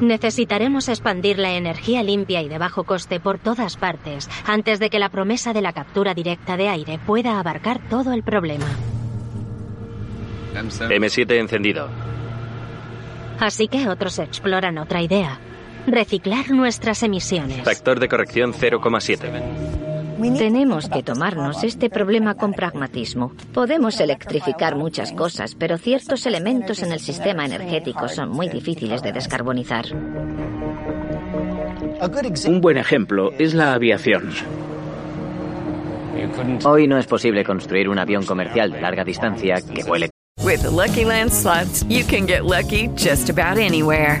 Necesitaremos 0.00 0.88
expandir 0.88 1.38
la 1.38 1.52
energía 1.52 2.02
limpia 2.02 2.40
y 2.40 2.48
de 2.48 2.56
bajo 2.56 2.84
coste 2.84 3.20
por 3.20 3.38
todas 3.38 3.76
partes 3.76 4.30
antes 4.46 4.78
de 4.78 4.88
que 4.88 4.98
la 4.98 5.10
promesa 5.10 5.52
de 5.52 5.60
la 5.60 5.74
captura 5.74 6.14
directa 6.14 6.56
de 6.56 6.68
aire 6.68 6.98
pueda 7.04 7.38
abarcar 7.38 7.80
todo 7.90 8.14
el 8.14 8.22
problema. 8.22 8.66
M7 10.54 11.38
encendido. 11.38 11.88
Así 13.38 13.68
que 13.68 13.88
otros 13.88 14.18
exploran 14.18 14.78
otra 14.78 15.02
idea. 15.02 15.38
Reciclar 15.86 16.50
nuestras 16.50 17.02
emisiones. 17.02 17.62
Factor 17.62 18.00
de 18.00 18.08
corrección 18.08 18.52
0,7. 18.52 19.89
Tenemos 20.20 20.88
que 20.88 21.02
tomarnos 21.02 21.64
este 21.64 21.88
problema 21.88 22.34
con 22.34 22.52
pragmatismo. 22.52 23.32
Podemos 23.54 24.00
electrificar 24.00 24.76
muchas 24.76 25.12
cosas, 25.12 25.54
pero 25.54 25.78
ciertos 25.78 26.26
elementos 26.26 26.82
en 26.82 26.92
el 26.92 27.00
sistema 27.00 27.46
energético 27.46 28.08
son 28.08 28.28
muy 28.28 28.48
difíciles 28.48 29.02
de 29.02 29.12
descarbonizar. 29.12 29.86
Un 32.46 32.60
buen 32.60 32.76
ejemplo 32.76 33.32
es 33.38 33.54
la 33.54 33.74
aviación. 33.74 34.30
Hoy 36.64 36.86
no 36.86 36.98
es 36.98 37.06
posible 37.06 37.44
construir 37.44 37.88
un 37.88 37.98
avión 37.98 38.24
comercial 38.24 38.72
de 38.72 38.80
larga 38.80 39.04
distancia 39.04 39.56
que 39.62 39.84
vuele. 39.84 40.10
With 40.42 40.64
Lucky 40.64 41.04
Land 41.04 41.32
slots, 41.32 41.84
you 41.88 42.04
can 42.04 42.26
get 42.26 42.44
lucky 42.44 42.88
just 42.96 43.30
about 43.30 43.58
anywhere. 43.58 44.20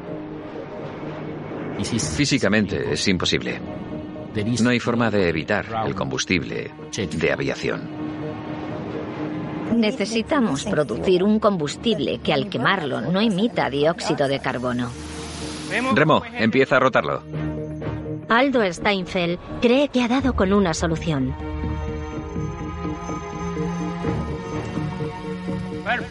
Físicamente 1.83 2.93
es 2.93 3.07
imposible. 3.07 3.59
No 4.61 4.69
hay 4.69 4.79
forma 4.79 5.11
de 5.11 5.29
evitar 5.29 5.65
el 5.85 5.95
combustible 5.95 6.71
de 6.95 7.31
aviación. 7.31 7.81
Necesitamos 9.75 10.65
producir 10.65 11.23
un 11.23 11.39
combustible 11.39 12.19
que 12.19 12.33
al 12.33 12.49
quemarlo 12.49 13.01
no 13.01 13.21
emita 13.21 13.69
dióxido 13.69 14.27
de 14.27 14.39
carbono. 14.39 14.89
Remo, 15.95 16.23
empieza 16.33 16.77
a 16.77 16.79
rotarlo. 16.79 17.23
Aldo 18.27 18.61
Steinfeld 18.71 19.39
cree 19.61 19.89
que 19.89 20.03
ha 20.03 20.07
dado 20.07 20.33
con 20.33 20.53
una 20.53 20.73
solución. 20.73 21.33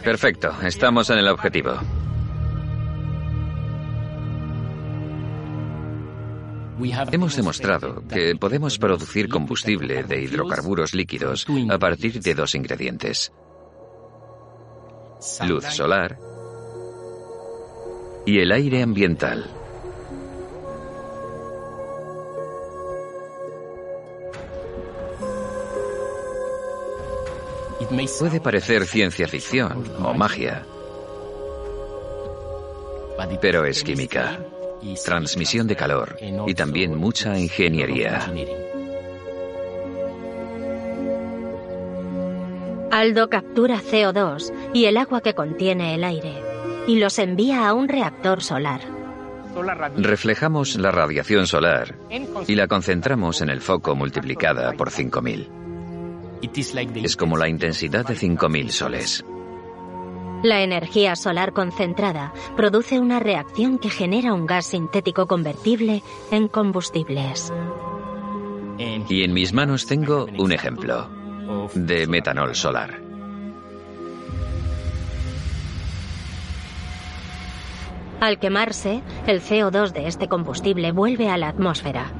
Perfecto, 0.03 0.53
estamos 0.63 1.09
en 1.09 1.19
el 1.19 1.27
objetivo. 1.27 1.73
Hemos 7.11 7.35
demostrado 7.35 8.03
que 8.07 8.35
podemos 8.35 8.77
producir 8.77 9.29
combustible 9.29 10.03
de 10.03 10.21
hidrocarburos 10.21 10.93
líquidos 10.93 11.45
a 11.69 11.77
partir 11.77 12.19
de 12.19 12.33
dos 12.33 12.55
ingredientes. 12.55 13.31
Luz 15.45 15.65
solar 15.65 16.17
y 18.25 18.39
el 18.39 18.51
aire 18.51 18.81
ambiental. 18.81 19.49
Puede 28.19 28.39
parecer 28.39 28.85
ciencia 28.85 29.27
ficción 29.27 29.83
o 30.01 30.13
magia, 30.13 30.65
pero 33.41 33.65
es 33.65 33.83
química 33.83 34.39
transmisión 35.03 35.67
de 35.67 35.75
calor 35.75 36.17
y 36.47 36.53
también 36.53 36.95
mucha 36.95 37.37
ingeniería. 37.37 38.31
Aldo 42.91 43.29
captura 43.29 43.79
CO2 43.79 44.51
y 44.73 44.85
el 44.85 44.97
agua 44.97 45.21
que 45.21 45.33
contiene 45.33 45.95
el 45.95 46.03
aire 46.03 46.33
y 46.87 46.99
los 46.99 47.19
envía 47.19 47.67
a 47.67 47.73
un 47.73 47.87
reactor 47.87 48.43
solar. 48.43 48.81
Reflejamos 49.97 50.75
la 50.75 50.91
radiación 50.91 51.47
solar 51.47 51.95
y 52.47 52.55
la 52.55 52.67
concentramos 52.67 53.41
en 53.41 53.49
el 53.49 53.61
foco 53.61 53.95
multiplicada 53.95 54.73
por 54.73 54.91
5000. 54.91 55.49
Es 56.95 57.15
como 57.15 57.37
la 57.37 57.47
intensidad 57.47 58.05
de 58.05 58.15
5000 58.15 58.71
soles. 58.71 59.25
La 60.43 60.63
energía 60.63 61.15
solar 61.15 61.53
concentrada 61.53 62.33
produce 62.57 62.99
una 62.99 63.19
reacción 63.19 63.77
que 63.77 63.91
genera 63.91 64.33
un 64.33 64.47
gas 64.47 64.65
sintético 64.65 65.27
convertible 65.27 66.01
en 66.31 66.47
combustibles. 66.47 67.53
Y 69.07 69.23
en 69.23 69.33
mis 69.33 69.53
manos 69.53 69.85
tengo 69.85 70.25
un 70.39 70.51
ejemplo 70.51 71.07
de 71.75 72.07
metanol 72.07 72.55
solar. 72.55 72.99
Al 78.19 78.39
quemarse, 78.39 79.03
el 79.27 79.41
CO2 79.41 79.91
de 79.91 80.07
este 80.07 80.27
combustible 80.27 80.91
vuelve 80.91 81.29
a 81.29 81.37
la 81.37 81.49
atmósfera. 81.49 82.11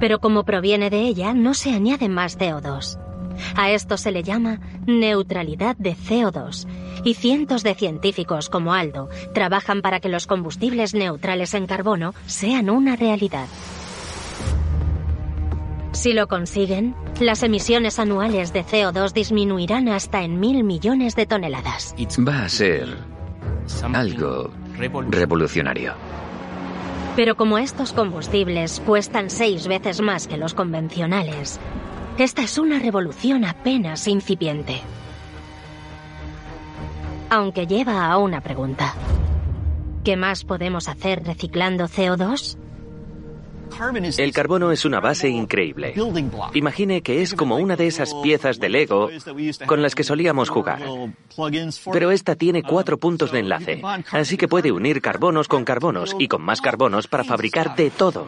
Pero 0.00 0.20
como 0.20 0.44
proviene 0.44 0.90
de 0.90 1.00
ella, 1.00 1.32
no 1.32 1.54
se 1.54 1.70
añade 1.70 2.08
más 2.10 2.38
CO2. 2.38 3.07
A 3.56 3.70
esto 3.70 3.96
se 3.96 4.12
le 4.12 4.22
llama 4.22 4.60
neutralidad 4.86 5.76
de 5.76 5.94
CO2 5.94 6.66
y 7.04 7.14
cientos 7.14 7.62
de 7.62 7.74
científicos 7.74 8.48
como 8.48 8.74
Aldo 8.74 9.08
trabajan 9.34 9.82
para 9.82 10.00
que 10.00 10.08
los 10.08 10.26
combustibles 10.26 10.94
neutrales 10.94 11.54
en 11.54 11.66
carbono 11.66 12.14
sean 12.26 12.70
una 12.70 12.96
realidad. 12.96 13.46
Si 15.92 16.12
lo 16.12 16.28
consiguen, 16.28 16.94
las 17.18 17.42
emisiones 17.42 17.98
anuales 17.98 18.52
de 18.52 18.64
CO2 18.64 19.12
disminuirán 19.12 19.88
hasta 19.88 20.22
en 20.22 20.38
mil 20.38 20.62
millones 20.62 21.16
de 21.16 21.26
toneladas. 21.26 21.94
Va 22.26 22.44
a 22.44 22.48
ser 22.48 22.96
algo 23.94 24.50
revolucionario. 25.10 25.94
Pero 27.16 27.36
como 27.36 27.58
estos 27.58 27.92
combustibles 27.92 28.80
cuestan 28.86 29.28
seis 29.28 29.66
veces 29.66 30.00
más 30.00 30.28
que 30.28 30.36
los 30.36 30.54
convencionales, 30.54 31.58
esta 32.24 32.42
es 32.42 32.58
una 32.58 32.78
revolución 32.78 33.44
apenas 33.44 34.06
incipiente. 34.08 34.80
Aunque 37.30 37.66
lleva 37.66 38.06
a 38.06 38.18
una 38.18 38.40
pregunta. 38.40 38.94
¿Qué 40.04 40.16
más 40.16 40.44
podemos 40.44 40.88
hacer 40.88 41.22
reciclando 41.24 41.84
CO2? 41.84 42.56
El 44.18 44.32
carbono 44.32 44.72
es 44.72 44.84
una 44.84 45.00
base 45.00 45.28
increíble. 45.28 45.94
Imagine 46.54 47.02
que 47.02 47.22
es 47.22 47.34
como 47.34 47.56
una 47.56 47.76
de 47.76 47.86
esas 47.86 48.14
piezas 48.14 48.58
de 48.58 48.68
Lego 48.68 49.10
con 49.66 49.82
las 49.82 49.94
que 49.94 50.04
solíamos 50.04 50.48
jugar. 50.48 50.82
Pero 51.92 52.10
esta 52.10 52.34
tiene 52.34 52.62
cuatro 52.62 52.98
puntos 52.98 53.30
de 53.30 53.40
enlace, 53.40 53.82
así 54.10 54.36
que 54.36 54.48
puede 54.48 54.72
unir 54.72 55.00
carbonos 55.00 55.48
con 55.48 55.64
carbonos 55.64 56.16
y 56.18 56.28
con 56.28 56.42
más 56.42 56.60
carbonos 56.60 57.06
para 57.06 57.24
fabricar 57.24 57.76
de 57.76 57.90
todo. 57.90 58.26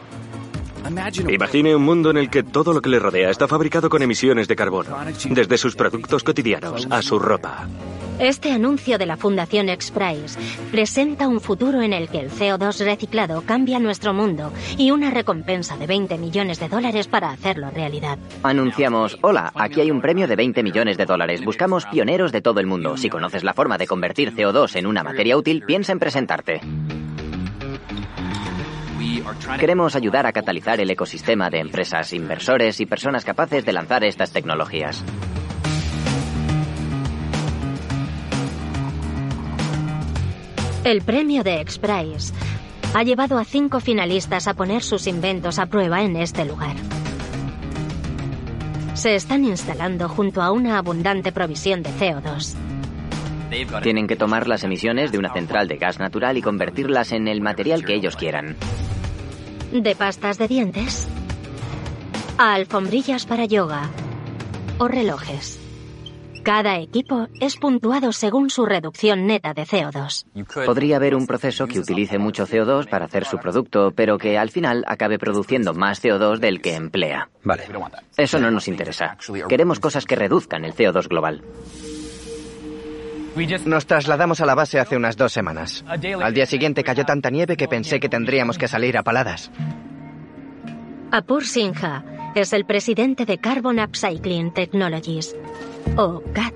Imagine 1.29 1.75
un 1.75 1.83
mundo 1.83 2.09
en 2.09 2.17
el 2.17 2.29
que 2.29 2.43
todo 2.43 2.73
lo 2.73 2.81
que 2.81 2.89
le 2.89 2.99
rodea 2.99 3.29
está 3.29 3.47
fabricado 3.47 3.89
con 3.89 4.01
emisiones 4.01 4.47
de 4.47 4.55
carbono, 4.55 4.97
desde 5.29 5.57
sus 5.57 5.75
productos 5.75 6.23
cotidianos 6.23 6.87
a 6.89 7.01
su 7.01 7.19
ropa. 7.19 7.67
Este 8.19 8.51
anuncio 8.51 8.99
de 8.99 9.07
la 9.07 9.17
Fundación 9.17 9.67
X-Prize 9.69 10.37
presenta 10.69 11.27
un 11.27 11.41
futuro 11.41 11.81
en 11.81 11.91
el 11.91 12.07
que 12.07 12.19
el 12.19 12.29
CO2 12.29 12.85
reciclado 12.85 13.41
cambia 13.41 13.79
nuestro 13.79 14.13
mundo 14.13 14.51
y 14.77 14.91
una 14.91 15.09
recompensa 15.09 15.75
de 15.77 15.87
20 15.87 16.19
millones 16.19 16.59
de 16.59 16.69
dólares 16.69 17.07
para 17.07 17.31
hacerlo 17.31 17.71
realidad. 17.71 18.19
Anunciamos, 18.43 19.17
hola, 19.21 19.51
aquí 19.55 19.81
hay 19.81 19.89
un 19.89 20.01
premio 20.01 20.27
de 20.27 20.35
20 20.35 20.61
millones 20.61 20.97
de 20.97 21.05
dólares. 21.07 21.43
Buscamos 21.43 21.87
pioneros 21.87 22.31
de 22.31 22.41
todo 22.41 22.59
el 22.59 22.67
mundo. 22.67 22.95
Si 22.95 23.09
conoces 23.09 23.43
la 23.43 23.55
forma 23.55 23.79
de 23.79 23.87
convertir 23.87 24.35
CO2 24.35 24.75
en 24.75 24.85
una 24.85 25.03
materia 25.03 25.35
útil, 25.35 25.63
piensa 25.65 25.91
en 25.91 25.99
presentarte. 25.99 26.61
Queremos 29.59 29.95
ayudar 29.95 30.25
a 30.25 30.31
catalizar 30.31 30.79
el 30.79 30.89
ecosistema 30.89 31.49
de 31.49 31.59
empresas, 31.59 32.13
inversores 32.13 32.79
y 32.79 32.85
personas 32.85 33.25
capaces 33.25 33.65
de 33.65 33.73
lanzar 33.73 34.03
estas 34.03 34.31
tecnologías. 34.31 35.03
El 40.83 41.01
premio 41.01 41.43
de 41.43 41.61
X-Prize 41.61 42.33
ha 42.93 43.03
llevado 43.03 43.37
a 43.37 43.45
cinco 43.45 43.79
finalistas 43.79 44.47
a 44.47 44.55
poner 44.55 44.81
sus 44.81 45.07
inventos 45.07 45.59
a 45.59 45.67
prueba 45.67 46.01
en 46.01 46.15
este 46.15 46.43
lugar. 46.43 46.75
Se 48.95 49.15
están 49.15 49.45
instalando 49.45 50.09
junto 50.09 50.41
a 50.41 50.51
una 50.51 50.77
abundante 50.77 51.31
provisión 51.31 51.83
de 51.83 51.91
CO2. 51.91 52.55
Tienen 53.81 54.07
que 54.07 54.15
tomar 54.15 54.47
las 54.47 54.63
emisiones 54.63 55.11
de 55.11 55.17
una 55.17 55.33
central 55.33 55.67
de 55.67 55.77
gas 55.77 55.99
natural 55.99 56.37
y 56.37 56.41
convertirlas 56.41 57.11
en 57.11 57.27
el 57.27 57.41
material 57.41 57.83
que 57.83 57.95
ellos 57.95 58.15
quieran. 58.15 58.55
De 59.71 59.95
pastas 59.95 60.37
de 60.37 60.47
dientes 60.47 61.07
a 62.37 62.53
alfombrillas 62.53 63.25
para 63.25 63.45
yoga 63.45 63.89
o 64.79 64.87
relojes. 64.87 65.59
Cada 66.43 66.79
equipo 66.79 67.27
es 67.39 67.55
puntuado 67.57 68.11
según 68.11 68.49
su 68.49 68.65
reducción 68.65 69.27
neta 69.27 69.53
de 69.53 69.61
CO2. 69.63 70.25
Podría 70.65 70.95
haber 70.95 71.13
un 71.13 71.27
proceso 71.27 71.67
que 71.67 71.79
utilice 71.79 72.17
mucho 72.17 72.47
CO2 72.47 72.89
para 72.89 73.05
hacer 73.05 73.25
su 73.25 73.37
producto, 73.37 73.91
pero 73.95 74.17
que 74.17 74.39
al 74.39 74.49
final 74.49 74.83
acabe 74.87 75.19
produciendo 75.19 75.75
más 75.75 76.03
CO2 76.03 76.39
del 76.39 76.61
que 76.61 76.73
emplea. 76.73 77.29
Vale. 77.43 77.65
Eso 78.17 78.39
no 78.39 78.49
nos 78.49 78.67
interesa. 78.67 79.17
Queremos 79.47 79.79
cosas 79.79 80.05
que 80.05 80.15
reduzcan 80.15 80.65
el 80.65 80.73
CO2 80.73 81.07
global. 81.07 81.43
Nos 83.65 83.85
trasladamos 83.85 84.41
a 84.41 84.45
la 84.45 84.55
base 84.55 84.79
hace 84.79 84.97
unas 84.97 85.15
dos 85.15 85.31
semanas. 85.31 85.85
Al 85.87 86.33
día 86.33 86.45
siguiente 86.45 86.83
cayó 86.83 87.05
tanta 87.05 87.29
nieve 87.29 87.55
que 87.55 87.67
pensé 87.67 87.99
que 87.99 88.09
tendríamos 88.09 88.57
que 88.57 88.67
salir 88.67 88.97
a 88.97 89.03
paladas. 89.03 89.51
Apur 91.11 91.45
Sinha 91.45 92.03
es 92.35 92.53
el 92.53 92.65
presidente 92.65 93.25
de 93.25 93.37
Carbon 93.37 93.79
Upcycling 93.79 94.53
Technologies, 94.53 95.35
o 95.97 96.21
CAT. 96.33 96.53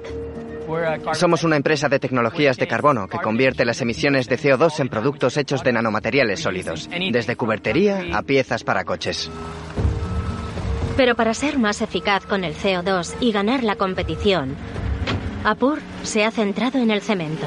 Somos 1.14 1.44
una 1.44 1.58
empresa 1.58 1.90
de 1.90 2.00
tecnologías 2.00 2.58
de 2.58 2.68
carbono 2.68 3.08
que 3.08 3.20
convierte 3.20 3.66
las 3.66 3.82
emisiones 3.82 4.28
de 4.28 4.38
CO2 4.38 4.80
en 4.80 4.90
productos 4.90 5.38
hechos 5.38 5.64
de 5.64 5.74
nanomateriales 5.74 6.40
sólidos, 6.40 6.90
desde 7.12 7.36
cubertería 7.36 8.04
a 8.14 8.24
piezas 8.24 8.64
para 8.64 8.84
coches. 8.84 9.30
Pero 10.98 11.16
para 11.16 11.34
ser 11.34 11.60
más 11.60 11.82
eficaz 11.82 12.26
con 12.26 12.44
el 12.44 12.56
CO2 12.56 13.16
y 13.20 13.32
ganar 13.32 13.64
la 13.64 13.76
competición, 13.76 14.56
Apur 15.46 15.80
se 16.02 16.26
ha 16.26 16.32
centrado 16.32 16.80
en 16.80 16.90
el 16.90 17.02
cemento. 17.02 17.46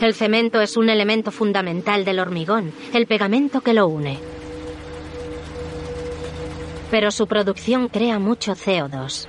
El 0.00 0.14
cemento 0.14 0.60
es 0.60 0.76
un 0.76 0.88
elemento 0.90 1.32
fundamental 1.32 2.04
del 2.04 2.20
hormigón, 2.20 2.72
el 2.94 3.08
pegamento 3.08 3.60
que 3.60 3.74
lo 3.74 3.88
une. 3.88 4.20
Pero 6.92 7.10
su 7.10 7.26
producción 7.26 7.88
crea 7.88 8.20
mucho 8.20 8.52
CO2. 8.52 9.26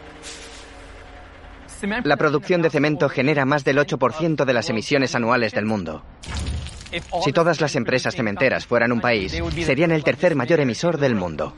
La 2.03 2.17
producción 2.17 2.61
de 2.61 2.69
cemento 2.69 3.09
genera 3.09 3.45
más 3.45 3.63
del 3.63 3.79
8% 3.79 4.45
de 4.45 4.53
las 4.53 4.69
emisiones 4.69 5.15
anuales 5.15 5.53
del 5.53 5.65
mundo. 5.65 6.03
Si 7.23 7.33
todas 7.33 7.61
las 7.61 7.75
empresas 7.75 8.15
cementeras 8.15 8.67
fueran 8.67 8.91
un 8.91 9.01
país, 9.01 9.35
serían 9.65 9.91
el 9.91 10.03
tercer 10.03 10.35
mayor 10.35 10.59
emisor 10.59 10.99
del 10.99 11.15
mundo. 11.15 11.55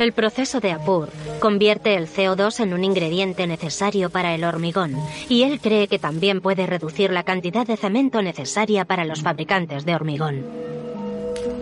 El 0.00 0.14
proceso 0.14 0.60
de 0.60 0.72
Apur 0.72 1.10
convierte 1.40 1.94
el 1.94 2.08
CO2 2.08 2.60
en 2.60 2.72
un 2.72 2.84
ingrediente 2.84 3.46
necesario 3.46 4.08
para 4.08 4.34
el 4.34 4.44
hormigón 4.44 4.96
y 5.28 5.42
él 5.42 5.60
cree 5.60 5.88
que 5.88 5.98
también 5.98 6.40
puede 6.40 6.64
reducir 6.64 7.10
la 7.10 7.22
cantidad 7.22 7.66
de 7.66 7.76
cemento 7.76 8.22
necesaria 8.22 8.86
para 8.86 9.04
los 9.04 9.20
fabricantes 9.20 9.84
de 9.84 9.94
hormigón. 9.94 10.46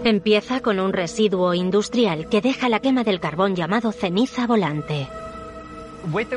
Empieza 0.05 0.61
con 0.61 0.79
un 0.79 0.93
residuo 0.93 1.53
industrial 1.53 2.29
que 2.29 2.41
deja 2.41 2.69
la 2.69 2.79
quema 2.79 3.03
del 3.03 3.19
carbón 3.19 3.57
llamado 3.57 3.91
ceniza 3.91 4.47
volante. 4.47 5.09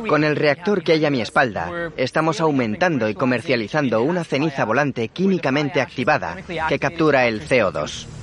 Con 0.08 0.24
el 0.24 0.36
reactor 0.36 0.84
que 0.84 0.94
hay 0.94 1.06
a 1.06 1.12
mi 1.12 1.22
espalda, 1.22 1.92
estamos 1.98 2.42
aumentando 2.42 3.10
y 3.10 3.14
comercializando 3.14 4.02
una 4.02 4.24
ceniza 4.24 4.66
volante 4.66 5.10
químicamente 5.10 5.80
activada 5.82 6.38
que 6.68 6.80
captura 6.80 7.28
el 7.28 7.48
CO2. 7.48 8.21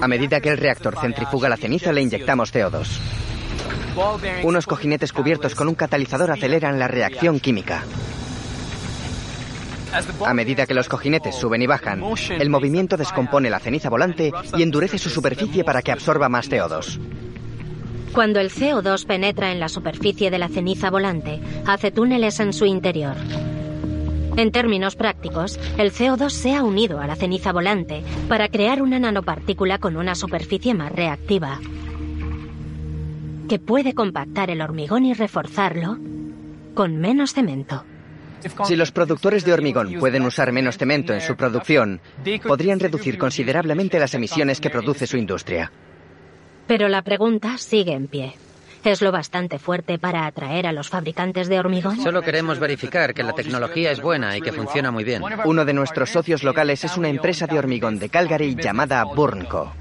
A 0.00 0.08
medida 0.08 0.40
que 0.40 0.50
el 0.50 0.58
reactor 0.58 0.98
centrifuga 1.00 1.48
la 1.48 1.56
ceniza, 1.56 1.92
le 1.92 2.02
inyectamos 2.02 2.52
CO2. 2.52 2.86
Unos 4.42 4.66
cojinetes 4.66 5.12
cubiertos 5.12 5.54
con 5.54 5.68
un 5.68 5.74
catalizador 5.74 6.30
aceleran 6.30 6.78
la 6.78 6.88
reacción 6.88 7.40
química. 7.40 7.82
A 10.24 10.32
medida 10.32 10.66
que 10.66 10.74
los 10.74 10.88
cojinetes 10.88 11.34
suben 11.34 11.60
y 11.60 11.66
bajan, 11.66 12.02
el 12.38 12.48
movimiento 12.48 12.96
descompone 12.96 13.50
la 13.50 13.60
ceniza 13.60 13.90
volante 13.90 14.32
y 14.56 14.62
endurece 14.62 14.98
su 14.98 15.10
superficie 15.10 15.64
para 15.64 15.82
que 15.82 15.92
absorba 15.92 16.30
más 16.30 16.50
CO2. 16.50 16.98
Cuando 18.12 18.40
el 18.40 18.50
CO2 18.50 19.06
penetra 19.06 19.52
en 19.52 19.60
la 19.60 19.68
superficie 19.68 20.30
de 20.30 20.38
la 20.38 20.48
ceniza 20.48 20.90
volante, 20.90 21.40
hace 21.66 21.90
túneles 21.90 22.40
en 22.40 22.52
su 22.52 22.66
interior. 22.66 23.16
En 24.36 24.50
términos 24.50 24.96
prácticos, 24.96 25.60
el 25.76 25.92
CO2 25.92 26.30
se 26.30 26.54
ha 26.54 26.64
unido 26.64 27.00
a 27.00 27.06
la 27.06 27.16
ceniza 27.16 27.52
volante 27.52 28.02
para 28.28 28.48
crear 28.48 28.80
una 28.80 28.98
nanopartícula 28.98 29.78
con 29.78 29.96
una 29.96 30.14
superficie 30.14 30.72
más 30.72 30.90
reactiva, 30.90 31.60
que 33.48 33.58
puede 33.58 33.94
compactar 33.94 34.50
el 34.50 34.62
hormigón 34.62 35.04
y 35.04 35.12
reforzarlo 35.12 35.98
con 36.74 36.96
menos 36.96 37.34
cemento. 37.34 37.84
Si 38.64 38.74
los 38.74 38.90
productores 38.90 39.44
de 39.44 39.52
hormigón 39.52 39.94
pueden 40.00 40.24
usar 40.24 40.50
menos 40.50 40.78
cemento 40.78 41.12
en 41.12 41.20
su 41.20 41.36
producción, 41.36 42.00
podrían 42.46 42.80
reducir 42.80 43.18
considerablemente 43.18 44.00
las 44.00 44.14
emisiones 44.14 44.60
que 44.60 44.70
produce 44.70 45.06
su 45.06 45.18
industria. 45.18 45.70
Pero 46.66 46.88
la 46.88 47.02
pregunta 47.02 47.58
sigue 47.58 47.92
en 47.92 48.08
pie. 48.08 48.34
¿Es 48.84 49.00
lo 49.00 49.12
bastante 49.12 49.58
fuerte 49.58 49.98
para 49.98 50.26
atraer 50.26 50.66
a 50.66 50.72
los 50.72 50.88
fabricantes 50.88 51.48
de 51.48 51.58
hormigón? 51.58 52.00
Solo 52.00 52.20
queremos 52.22 52.58
verificar 52.58 53.14
que 53.14 53.22
la 53.22 53.32
tecnología 53.32 53.92
es 53.92 54.00
buena 54.00 54.36
y 54.36 54.40
que 54.40 54.52
funciona 54.52 54.90
muy 54.90 55.04
bien. 55.04 55.22
Uno 55.44 55.64
de 55.64 55.72
nuestros 55.72 56.10
socios 56.10 56.42
locales 56.42 56.82
es 56.84 56.96
una 56.96 57.08
empresa 57.08 57.46
de 57.46 57.58
hormigón 57.58 57.98
de 57.98 58.08
Calgary 58.08 58.56
llamada 58.56 59.04
Burnco. 59.04 59.72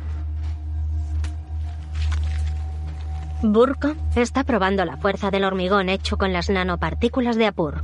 Burco 3.41 3.95
está 4.15 4.43
probando 4.43 4.85
la 4.85 4.97
fuerza 4.97 5.31
del 5.31 5.45
hormigón 5.45 5.89
hecho 5.89 6.17
con 6.17 6.31
las 6.31 6.49
nanopartículas 6.49 7.37
de 7.37 7.47
Apur. 7.47 7.81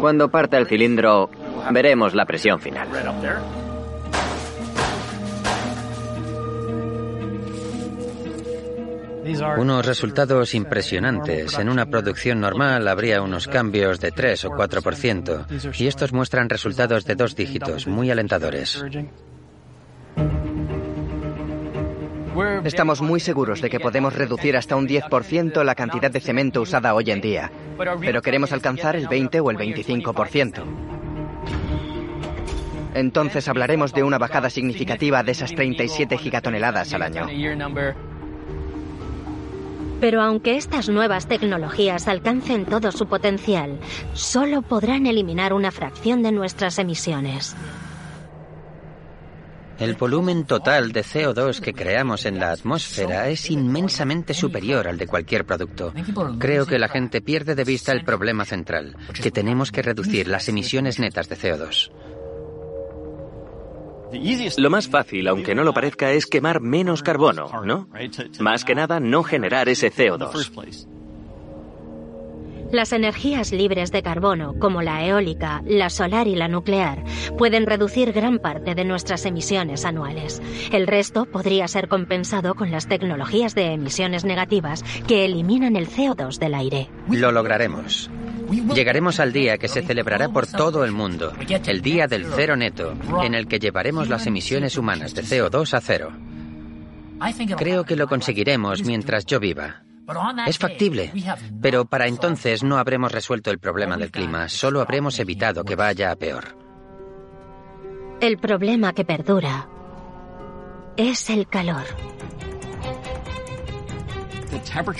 Cuando 0.00 0.28
parta 0.28 0.58
el 0.58 0.66
cilindro, 0.66 1.30
veremos 1.70 2.14
la 2.14 2.24
presión 2.24 2.60
final. 2.60 2.88
Unos 9.58 9.86
resultados 9.86 10.54
impresionantes. 10.54 11.58
En 11.58 11.68
una 11.68 11.86
producción 11.86 12.40
normal 12.40 12.88
habría 12.88 13.22
unos 13.22 13.46
cambios 13.46 14.00
de 14.00 14.10
3 14.10 14.46
o 14.46 14.50
4%, 14.50 15.74
y 15.78 15.86
estos 15.86 16.12
muestran 16.12 16.48
resultados 16.48 17.04
de 17.04 17.14
dos 17.14 17.36
dígitos, 17.36 17.86
muy 17.86 18.10
alentadores. 18.10 18.82
Estamos 22.64 23.00
muy 23.00 23.20
seguros 23.20 23.60
de 23.60 23.70
que 23.70 23.80
podemos 23.80 24.14
reducir 24.14 24.56
hasta 24.56 24.76
un 24.76 24.86
10% 24.86 25.64
la 25.64 25.74
cantidad 25.74 26.10
de 26.10 26.20
cemento 26.20 26.60
usada 26.62 26.94
hoy 26.94 27.10
en 27.10 27.20
día, 27.20 27.50
pero 28.00 28.22
queremos 28.22 28.52
alcanzar 28.52 28.96
el 28.96 29.08
20 29.08 29.40
o 29.40 29.50
el 29.50 29.56
25%. 29.56 30.62
entonces 32.94 33.46
hablaremos 33.48 33.92
de 33.92 34.02
una 34.02 34.18
bajada 34.18 34.50
significativa 34.50 35.22
de 35.22 35.32
esas 35.32 35.54
37 35.54 36.18
gigatoneladas 36.18 36.92
al 36.94 37.02
año. 37.02 37.26
Pero 40.00 40.22
aunque 40.22 40.56
estas 40.56 40.88
nuevas 40.88 41.26
tecnologías 41.26 42.08
alcancen 42.08 42.64
todo 42.64 42.92
su 42.92 43.06
potencial, 43.06 43.78
solo 44.12 44.62
podrán 44.62 45.06
eliminar 45.06 45.52
una 45.52 45.70
fracción 45.70 46.22
de 46.22 46.32
nuestras 46.32 46.78
emisiones. 46.78 47.56
El 49.78 49.94
volumen 49.94 50.44
total 50.44 50.90
de 50.90 51.04
CO2 51.04 51.60
que 51.60 51.72
creamos 51.72 52.26
en 52.26 52.40
la 52.40 52.50
atmósfera 52.50 53.28
es 53.28 53.48
inmensamente 53.48 54.34
superior 54.34 54.88
al 54.88 54.98
de 54.98 55.06
cualquier 55.06 55.44
producto. 55.44 55.92
Creo 56.40 56.66
que 56.66 56.80
la 56.80 56.88
gente 56.88 57.20
pierde 57.20 57.54
de 57.54 57.62
vista 57.62 57.92
el 57.92 58.04
problema 58.04 58.44
central, 58.44 58.96
que 59.22 59.30
tenemos 59.30 59.70
que 59.70 59.82
reducir 59.82 60.26
las 60.26 60.48
emisiones 60.48 60.98
netas 60.98 61.28
de 61.28 61.36
CO2. 61.36 61.92
Lo 64.56 64.70
más 64.70 64.88
fácil, 64.88 65.28
aunque 65.28 65.54
no 65.54 65.64
lo 65.64 65.74
parezca, 65.74 66.12
es 66.12 66.26
quemar 66.26 66.60
menos 66.60 67.02
carbono, 67.02 67.48
¿no? 67.64 67.88
Más 68.40 68.64
que 68.64 68.74
nada, 68.74 69.00
no 69.00 69.22
generar 69.22 69.68
ese 69.68 69.92
CO2. 69.92 70.86
Las 72.70 72.92
energías 72.92 73.50
libres 73.50 73.92
de 73.92 74.02
carbono, 74.02 74.54
como 74.58 74.82
la 74.82 75.02
eólica, 75.06 75.62
la 75.64 75.88
solar 75.88 76.28
y 76.28 76.36
la 76.36 76.48
nuclear, 76.48 77.02
pueden 77.38 77.64
reducir 77.64 78.12
gran 78.12 78.38
parte 78.38 78.74
de 78.74 78.84
nuestras 78.84 79.24
emisiones 79.24 79.86
anuales. 79.86 80.42
El 80.70 80.86
resto 80.86 81.24
podría 81.24 81.66
ser 81.66 81.88
compensado 81.88 82.54
con 82.54 82.70
las 82.70 82.86
tecnologías 82.86 83.54
de 83.54 83.72
emisiones 83.72 84.26
negativas 84.26 84.84
que 85.06 85.24
eliminan 85.24 85.76
el 85.76 85.88
CO2 85.88 86.38
del 86.38 86.54
aire. 86.54 86.90
Lo 87.08 87.32
lograremos. 87.32 88.10
Llegaremos 88.74 89.20
al 89.20 89.32
día 89.32 89.58
que 89.58 89.68
se 89.68 89.82
celebrará 89.82 90.28
por 90.28 90.46
todo 90.46 90.84
el 90.84 90.92
mundo, 90.92 91.32
el 91.66 91.82
día 91.82 92.06
del 92.06 92.26
cero 92.34 92.56
neto, 92.56 92.94
en 93.22 93.34
el 93.34 93.46
que 93.46 93.58
llevaremos 93.58 94.08
las 94.08 94.26
emisiones 94.26 94.78
humanas 94.78 95.14
de 95.14 95.22
CO2 95.22 95.74
a 95.74 95.80
cero. 95.80 96.12
Creo 97.56 97.84
que 97.84 97.96
lo 97.96 98.06
conseguiremos 98.06 98.84
mientras 98.84 99.26
yo 99.26 99.40
viva. 99.40 99.82
Es 100.46 100.58
factible, 100.58 101.12
pero 101.60 101.84
para 101.84 102.06
entonces 102.06 102.62
no 102.62 102.78
habremos 102.78 103.12
resuelto 103.12 103.50
el 103.50 103.58
problema 103.58 103.98
del 103.98 104.10
clima, 104.10 104.48
solo 104.48 104.80
habremos 104.80 105.18
evitado 105.18 105.64
que 105.64 105.76
vaya 105.76 106.10
a 106.10 106.16
peor. 106.16 106.56
El 108.20 108.38
problema 108.38 108.94
que 108.94 109.04
perdura 109.04 109.68
es 110.96 111.28
el 111.28 111.46
calor. 111.46 111.84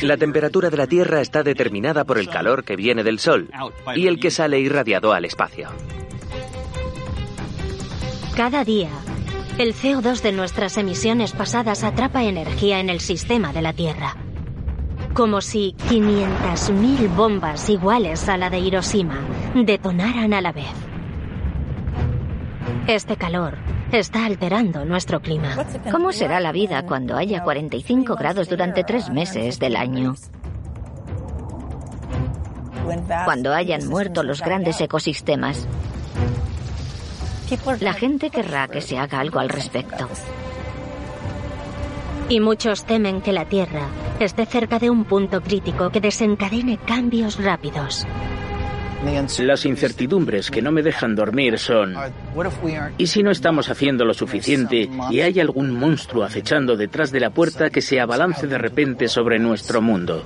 La 0.03 0.16
temperatura 0.16 0.71
de 0.71 0.77
la 0.77 0.87
Tierra 0.87 1.21
está 1.21 1.42
determinada 1.42 2.05
por 2.05 2.18
el 2.18 2.29
calor 2.29 2.64
que 2.64 2.77
viene 2.77 3.05
del 3.05 3.18
Sol 3.18 3.51
y 3.94 4.07
el 4.07 4.21
que 4.21 4.31
sale 4.31 4.61
irradiado 4.61 5.12
al 5.12 5.25
espacio. 5.25 5.68
Cada 8.37 8.64
día, 8.64 8.90
el 9.59 9.75
CO2 9.75 10.21
de 10.23 10.33
nuestras 10.33 10.77
emisiones 10.77 11.33
pasadas 11.33 11.83
atrapa 11.83 12.25
energía 12.25 12.79
en 12.81 12.88
el 12.88 13.01
sistema 13.01 13.53
de 13.53 13.62
la 13.62 13.73
Tierra 13.73 14.16
como 15.18 15.40
si 15.40 15.75
500.000 15.90 17.16
bombas 17.16 17.68
iguales 17.68 18.29
a 18.29 18.37
la 18.37 18.51
de 18.51 18.61
Hiroshima 18.61 19.18
detonaran 19.53 20.33
a 20.33 20.40
la 20.40 20.53
vez. 20.53 20.73
Este 22.87 23.16
calor 23.16 23.55
está 23.92 24.27
alterando 24.27 24.85
nuestro 24.85 25.20
clima. 25.20 25.57
¿Cómo 25.90 26.12
será 26.12 26.40
la 26.40 26.53
vida 26.53 26.85
cuando 26.85 27.16
haya 27.16 27.42
45 27.42 28.16
grados 28.16 28.48
durante 28.48 28.85
tres 28.85 29.11
meses 29.11 29.59
del 29.59 29.77
año? 29.77 30.14
Cuando 33.24 33.53
hayan 33.55 33.87
muerto 33.87 34.22
los 34.22 34.40
grandes 34.40 34.81
ecosistemas. 34.81 35.66
La 37.81 37.94
gente 37.94 38.31
querrá 38.31 38.68
que 38.68 38.83
se 38.83 38.98
haga 38.98 39.20
algo 39.20 39.38
al 39.38 39.48
respecto. 39.48 40.09
Y 42.29 42.40
muchos 42.40 42.85
temen 42.85 43.22
que 43.22 43.33
la 43.33 43.46
Tierra 43.46 43.87
esté 44.20 44.44
cerca 44.44 44.79
de 44.79 44.90
un 44.90 45.05
punto 45.05 45.40
crítico 45.40 45.90
que 45.90 46.01
desencadene 46.01 46.77
cambios 46.77 47.42
rápidos. 47.42 48.07
Las 49.39 49.65
incertidumbres 49.65 50.51
que 50.51 50.61
no 50.61 50.73
me 50.73 50.83
dejan 50.83 51.15
dormir 51.15 51.59
son, 51.59 51.95
¿y 52.99 53.07
si 53.07 53.23
no 53.23 53.31
estamos 53.31 53.71
haciendo 53.71 54.05
lo 54.05 54.13
suficiente 54.13 54.89
y 55.11 55.21
hay 55.21 55.39
algún 55.39 55.71
monstruo 55.71 56.25
acechando 56.25 56.77
detrás 56.77 57.13
de 57.13 57.21
la 57.21 57.31
puerta 57.31 57.71
que 57.71 57.81
se 57.81 58.01
abalance 58.01 58.47
de 58.47 58.59
repente 58.59 59.09
sobre 59.09 59.39
nuestro 59.39 59.81
mundo? 59.81 60.25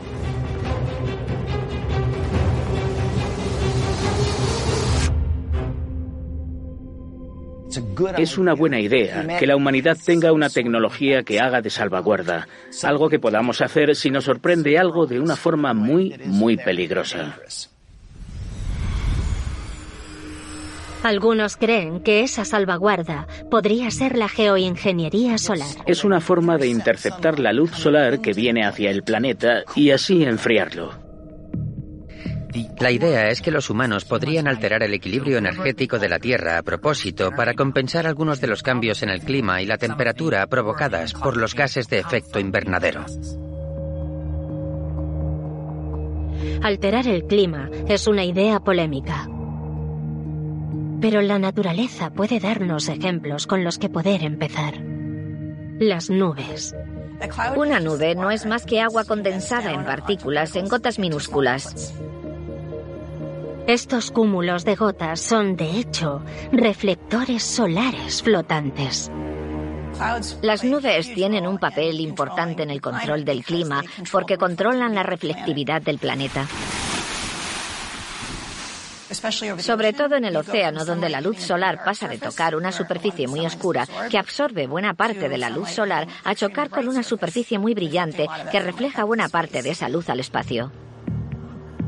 Es 8.19 8.39
una 8.39 8.55
buena 8.55 8.81
idea 8.81 9.39
que 9.39 9.47
la 9.47 9.57
humanidad 9.57 9.97
tenga 10.05 10.33
una 10.33 10.51
tecnología 10.51 11.23
que 11.23 11.41
haga 11.41 11.61
de 11.61 11.71
salvaguarda, 11.71 12.49
algo 12.83 13.09
que 13.09 13.19
podamos 13.19 13.61
hacer 13.61 13.95
si 13.97 14.11
nos 14.11 14.25
sorprende 14.25 14.79
algo 14.79 15.07
de 15.07 15.21
una 15.21 15.37
forma 15.37 15.73
muy, 15.73 16.19
muy 16.27 16.57
peligrosa. 16.57 17.37
Algunos 21.03 21.57
creen 21.57 22.01
que 22.01 22.23
esa 22.23 22.45
salvaguarda 22.45 23.27
podría 23.51 23.91
ser 23.91 24.17
la 24.17 24.29
geoingeniería 24.29 25.37
solar. 25.37 25.69
Es 25.87 26.05
una 26.05 26.21
forma 26.21 26.59
de 26.59 26.69
interceptar 26.69 27.41
la 27.41 27.53
luz 27.53 27.73
solar 27.73 28.21
que 28.21 28.33
viene 28.33 28.65
hacia 28.65 28.91
el 28.91 29.03
planeta 29.03 29.65
y 29.75 29.91
así 29.91 30.23
enfriarlo. 30.25 30.91
La 32.79 32.91
idea 32.91 33.29
es 33.31 33.41
que 33.41 33.51
los 33.51 33.71
humanos 33.71 34.05
podrían 34.05 34.47
alterar 34.47 34.83
el 34.83 34.93
equilibrio 34.93 35.39
energético 35.39 35.99
de 35.99 36.09
la 36.09 36.19
Tierra 36.19 36.59
a 36.59 36.63
propósito 36.63 37.31
para 37.31 37.55
compensar 37.55 38.07
algunos 38.07 38.41
de 38.41 38.49
los 38.49 38.63
cambios 38.63 39.03
en 39.03 39.09
el 39.09 39.23
clima 39.23 39.63
y 39.63 39.67
la 39.67 39.79
temperatura 39.79 40.47
provocadas 40.47 41.15
por 41.15 41.37
los 41.37 41.55
gases 41.55 41.89
de 41.89 41.99
efecto 41.99 42.39
invernadero. 42.39 43.07
Alterar 46.63 47.07
el 47.09 47.25
clima 47.25 47.71
es 47.89 48.07
una 48.07 48.25
idea 48.25 48.61
polémica. 48.61 49.29
Pero 51.03 51.21
la 51.21 51.41
naturaleza 51.41 52.11
puede 52.11 52.39
darnos 52.39 52.89
ejemplos 52.89 53.49
con 53.49 53.65
los 53.65 53.77
que 53.77 53.89
poder 53.89 54.23
empezar. 54.23 54.75
Las 55.81 56.11
nubes. 56.11 56.77
Una 57.57 57.81
nube 57.81 58.15
no 58.15 58.31
es 58.31 58.47
más 58.47 58.65
que 58.65 58.81
agua 58.81 59.05
condensada 59.05 59.73
en 59.73 59.85
partículas 59.85 60.55
en 60.55 60.69
gotas 60.69 61.01
minúsculas. 61.01 61.93
Estos 63.67 64.13
cúmulos 64.13 64.65
de 64.65 64.77
gotas 64.77 65.21
son, 65.21 65.57
de 65.57 65.81
hecho, 65.81 66.23
reflectores 66.53 67.43
solares 67.43 68.23
flotantes. 68.23 69.11
Las 70.41 70.63
nubes 70.63 71.13
tienen 71.15 71.49
un 71.49 71.59
papel 71.59 71.99
importante 71.99 72.63
en 72.63 72.71
el 72.71 72.81
control 72.81 73.25
del 73.25 73.45
clima 73.45 73.83
porque 74.13 74.39
controlan 74.39 74.95
la 74.95 75.03
reflectividad 75.03 75.83
del 75.83 75.99
planeta. 75.99 76.47
Sobre 79.59 79.93
todo 79.93 80.17
en 80.17 80.25
el 80.25 80.37
océano, 80.37 80.85
donde 80.85 81.09
la 81.09 81.21
luz 81.21 81.39
solar 81.39 81.85
pasa 81.85 82.09
de 82.09 82.19
tocar 82.19 82.57
una 82.57 82.73
superficie 82.73 83.29
muy 83.29 83.45
oscura 83.45 83.87
que 84.11 84.19
absorbe 84.19 84.67
buena 84.67 84.95
parte 84.95 85.29
de 85.29 85.39
la 85.39 85.51
luz 85.51 85.71
solar 85.71 86.07
a 86.25 86.35
chocar 86.35 86.71
con 86.71 86.89
una 86.89 87.03
superficie 87.03 87.59
muy 87.59 87.75
brillante 87.75 88.29
que 88.51 88.61
refleja 88.61 89.05
buena 89.05 89.29
parte 89.29 89.63
de 89.63 89.71
esa 89.71 89.89
luz 89.89 90.09
al 90.09 90.21
espacio. 90.21 90.73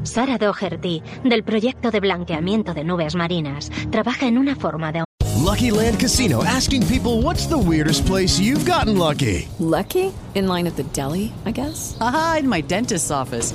Sara 0.03 0.37
Doherty, 0.37 1.03
del 1.25 1.45
proyecto 1.45 1.91
de 1.91 2.01
blanqueamiento 2.01 2.75
de 2.75 2.85
nubes 2.85 3.15
marinas, 3.15 3.71
trabaja 3.91 4.27
en 4.27 4.39
una 4.39 4.55
forma 4.55 4.93
de... 4.93 5.03
Lucky 5.45 5.71
Land 5.71 5.99
Casino, 5.99 6.43
asking 6.45 6.87
people 6.87 7.23
what's 7.23 7.47
the 7.47 7.57
weirdest 7.59 8.07
place 8.07 8.39
you've 8.39 8.65
gotten 8.65 8.99
lucky. 8.99 9.49
Lucky? 9.59 10.13
In 10.35 10.47
line 10.47 10.67
at 10.67 10.77
the 10.77 10.85
deli, 10.93 11.33
I 11.47 11.53
guess? 11.53 11.97
Aha, 12.01 12.39
in 12.41 12.49
my 12.49 12.61
dentist's 12.61 13.11
office. 13.11 13.55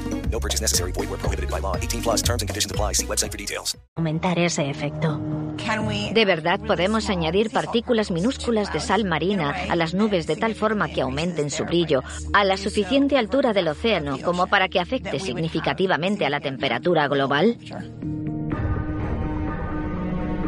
No 0.31 0.39
purchase 0.39 0.61
necessary. 0.61 0.93
Void 0.93 1.09
where 1.09 1.19
prohibited 1.19 1.51
by 1.51 1.59
law. 1.59 1.75
18 1.75 2.01
plus 2.01 2.21
terms 2.21 2.41
and 2.41 2.49
conditions 2.49 2.71
apply. 2.71 2.93
See 2.93 3.05
website 3.05 3.31
for 3.31 3.37
details. 3.37 3.77
Aumentar 3.97 4.39
ese 4.39 4.69
efecto. 4.69 5.19
De 6.13 6.25
verdad 6.25 6.59
podemos 6.59 7.09
añadir 7.09 7.51
partículas 7.51 8.09
minúsculas 8.09 8.73
de 8.73 8.79
sal 8.79 9.05
marina 9.05 9.53
a 9.69 9.75
las 9.75 9.93
nubes 9.93 10.25
de 10.25 10.35
tal 10.35 10.55
forma 10.55 10.89
que 10.89 11.01
aumenten 11.01 11.51
su 11.51 11.65
brillo 11.65 12.03
a 12.33 12.43
la 12.43 12.57
suficiente 12.57 13.17
altura 13.17 13.53
del 13.53 13.67
océano 13.67 14.17
como 14.23 14.47
para 14.47 14.69
que 14.69 14.79
afecte 14.79 15.19
significativamente 15.19 16.25
a 16.25 16.29
la 16.29 16.39
temperatura 16.39 17.07
global. 17.07 17.57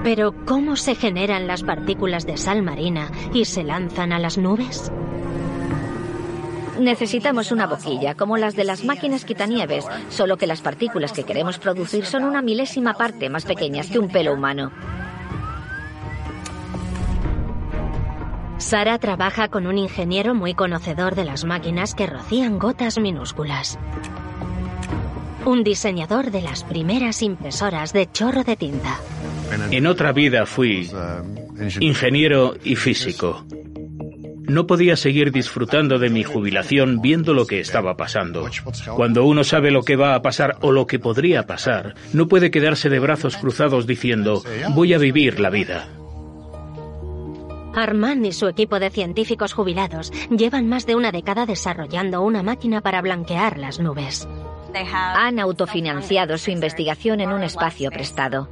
Pero 0.03 0.33
¿cómo 0.45 0.75
se 0.75 0.95
generan 0.95 1.47
las 1.47 1.63
partículas 1.63 2.25
de 2.25 2.37
sal 2.37 2.61
marina 2.61 3.11
y 3.33 3.45
se 3.45 3.63
lanzan 3.63 4.11
a 4.11 4.19
las 4.19 4.37
nubes? 4.37 4.91
Necesitamos 6.79 7.51
una 7.51 7.67
boquilla, 7.67 8.15
como 8.15 8.37
las 8.37 8.55
de 8.55 8.63
las 8.63 8.83
máquinas 8.83 9.25
quitanieves, 9.25 9.85
solo 10.09 10.37
que 10.37 10.47
las 10.47 10.61
partículas 10.61 11.11
que 11.11 11.23
queremos 11.23 11.59
producir 11.59 12.05
son 12.05 12.23
una 12.23 12.41
milésima 12.41 12.93
parte 12.93 13.29
más 13.29 13.45
pequeñas 13.45 13.87
que 13.87 13.99
un 13.99 14.09
pelo 14.09 14.33
humano. 14.33 14.71
Sara 18.57 18.97
trabaja 18.97 19.49
con 19.49 19.67
un 19.67 19.77
ingeniero 19.77 20.33
muy 20.33 20.53
conocedor 20.53 21.15
de 21.15 21.25
las 21.25 21.43
máquinas 21.43 21.93
que 21.93 22.07
rocían 22.07 22.59
gotas 22.59 22.97
minúsculas. 22.97 23.77
Un 25.45 25.63
diseñador 25.63 26.31
de 26.31 26.41
las 26.41 26.63
primeras 26.63 27.21
impresoras 27.21 27.91
de 27.91 28.09
chorro 28.09 28.43
de 28.43 28.55
tinta. 28.55 28.99
En 29.69 29.85
otra 29.85 30.13
vida 30.13 30.45
fui 30.45 30.89
ingeniero 31.81 32.55
y 32.63 32.75
físico. 32.75 33.43
No 34.53 34.67
podía 34.67 34.95
seguir 34.95 35.31
disfrutando 35.31 35.97
de 35.97 36.11
mi 36.11 36.21
jubilación 36.23 37.01
viendo 37.01 37.33
lo 37.33 37.47
que 37.47 37.59
estaba 37.59 37.97
pasando. 37.97 38.47
Cuando 38.95 39.25
uno 39.25 39.43
sabe 39.43 39.71
lo 39.71 39.81
que 39.81 39.95
va 39.95 40.13
a 40.13 40.21
pasar 40.21 40.57
o 40.61 40.71
lo 40.71 40.85
que 40.85 40.99
podría 40.99 41.47
pasar, 41.47 41.95
no 42.13 42.27
puede 42.27 42.51
quedarse 42.51 42.87
de 42.87 42.99
brazos 42.99 43.35
cruzados 43.35 43.87
diciendo, 43.87 44.43
voy 44.75 44.93
a 44.93 44.99
vivir 44.99 45.39
la 45.39 45.49
vida. 45.49 45.87
Armand 47.73 48.27
y 48.27 48.31
su 48.31 48.47
equipo 48.47 48.79
de 48.79 48.91
científicos 48.91 49.53
jubilados 49.53 50.11
llevan 50.29 50.69
más 50.69 50.85
de 50.85 50.93
una 50.95 51.11
década 51.11 51.47
desarrollando 51.47 52.21
una 52.21 52.43
máquina 52.43 52.81
para 52.81 53.01
blanquear 53.01 53.57
las 53.57 53.79
nubes. 53.79 54.27
Han 55.15 55.39
autofinanciado 55.39 56.37
su 56.37 56.51
investigación 56.51 57.21
en 57.21 57.31
un 57.31 57.41
espacio 57.41 57.89
prestado. 57.89 58.47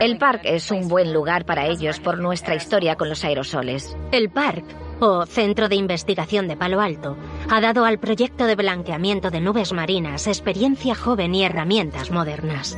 El 0.00 0.18
parque 0.18 0.56
es 0.56 0.70
un 0.70 0.88
buen 0.88 1.12
lugar 1.12 1.44
para 1.44 1.66
ellos 1.66 2.00
por 2.00 2.18
nuestra 2.18 2.54
historia 2.54 2.96
con 2.96 3.08
los 3.08 3.24
aerosoles. 3.24 3.96
El 4.10 4.30
parque, 4.30 4.74
o 5.00 5.26
Centro 5.26 5.68
de 5.68 5.76
Investigación 5.76 6.48
de 6.48 6.56
Palo 6.56 6.80
Alto, 6.80 7.16
ha 7.50 7.60
dado 7.60 7.84
al 7.84 7.98
proyecto 7.98 8.46
de 8.46 8.56
blanqueamiento 8.56 9.30
de 9.30 9.40
nubes 9.40 9.72
marinas 9.72 10.26
experiencia 10.26 10.94
joven 10.94 11.34
y 11.34 11.44
herramientas 11.44 12.10
modernas. 12.10 12.76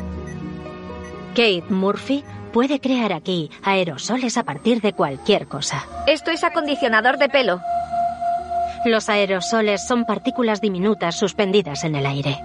Kate 1.31 1.65
Murphy 1.69 2.25
puede 2.53 2.81
crear 2.81 3.13
aquí 3.13 3.51
aerosoles 3.63 4.37
a 4.37 4.45
partir 4.45 4.81
de 4.81 4.93
cualquier 4.93 5.49
cosa. 5.49 5.87
Esto 6.07 6.31
es 6.31 6.45
acondicionador 6.45 7.19
de 7.19 7.29
pelo. 7.29 7.61
Los 8.85 9.09
aerosoles 9.09 9.87
son 9.87 10.05
partículas 10.05 10.61
diminutas 10.61 11.17
suspendidas 11.17 11.85
en 11.85 11.97
el 11.97 12.07
aire. 12.07 12.39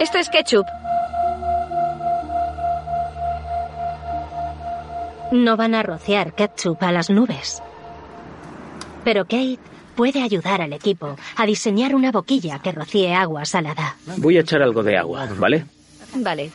Esto 0.00 0.18
es 0.18 0.30
ketchup. 0.30 0.66
No 5.32 5.56
van 5.56 5.74
a 5.74 5.82
rociar 5.82 6.34
ketchup 6.34 6.82
a 6.82 6.92
las 6.92 7.08
nubes. 7.08 7.62
Pero 9.02 9.24
Kate 9.24 9.58
puede 9.96 10.22
ayudar 10.22 10.60
al 10.60 10.74
equipo 10.74 11.16
a 11.36 11.46
diseñar 11.46 11.94
una 11.94 12.12
boquilla 12.12 12.58
que 12.58 12.70
rocíe 12.70 13.14
agua 13.14 13.46
salada. 13.46 13.96
Voy 14.18 14.36
a 14.36 14.40
echar 14.40 14.60
algo 14.60 14.82
de 14.82 14.98
agua, 14.98 15.26
¿vale? 15.38 15.64
Vale. 16.16 16.50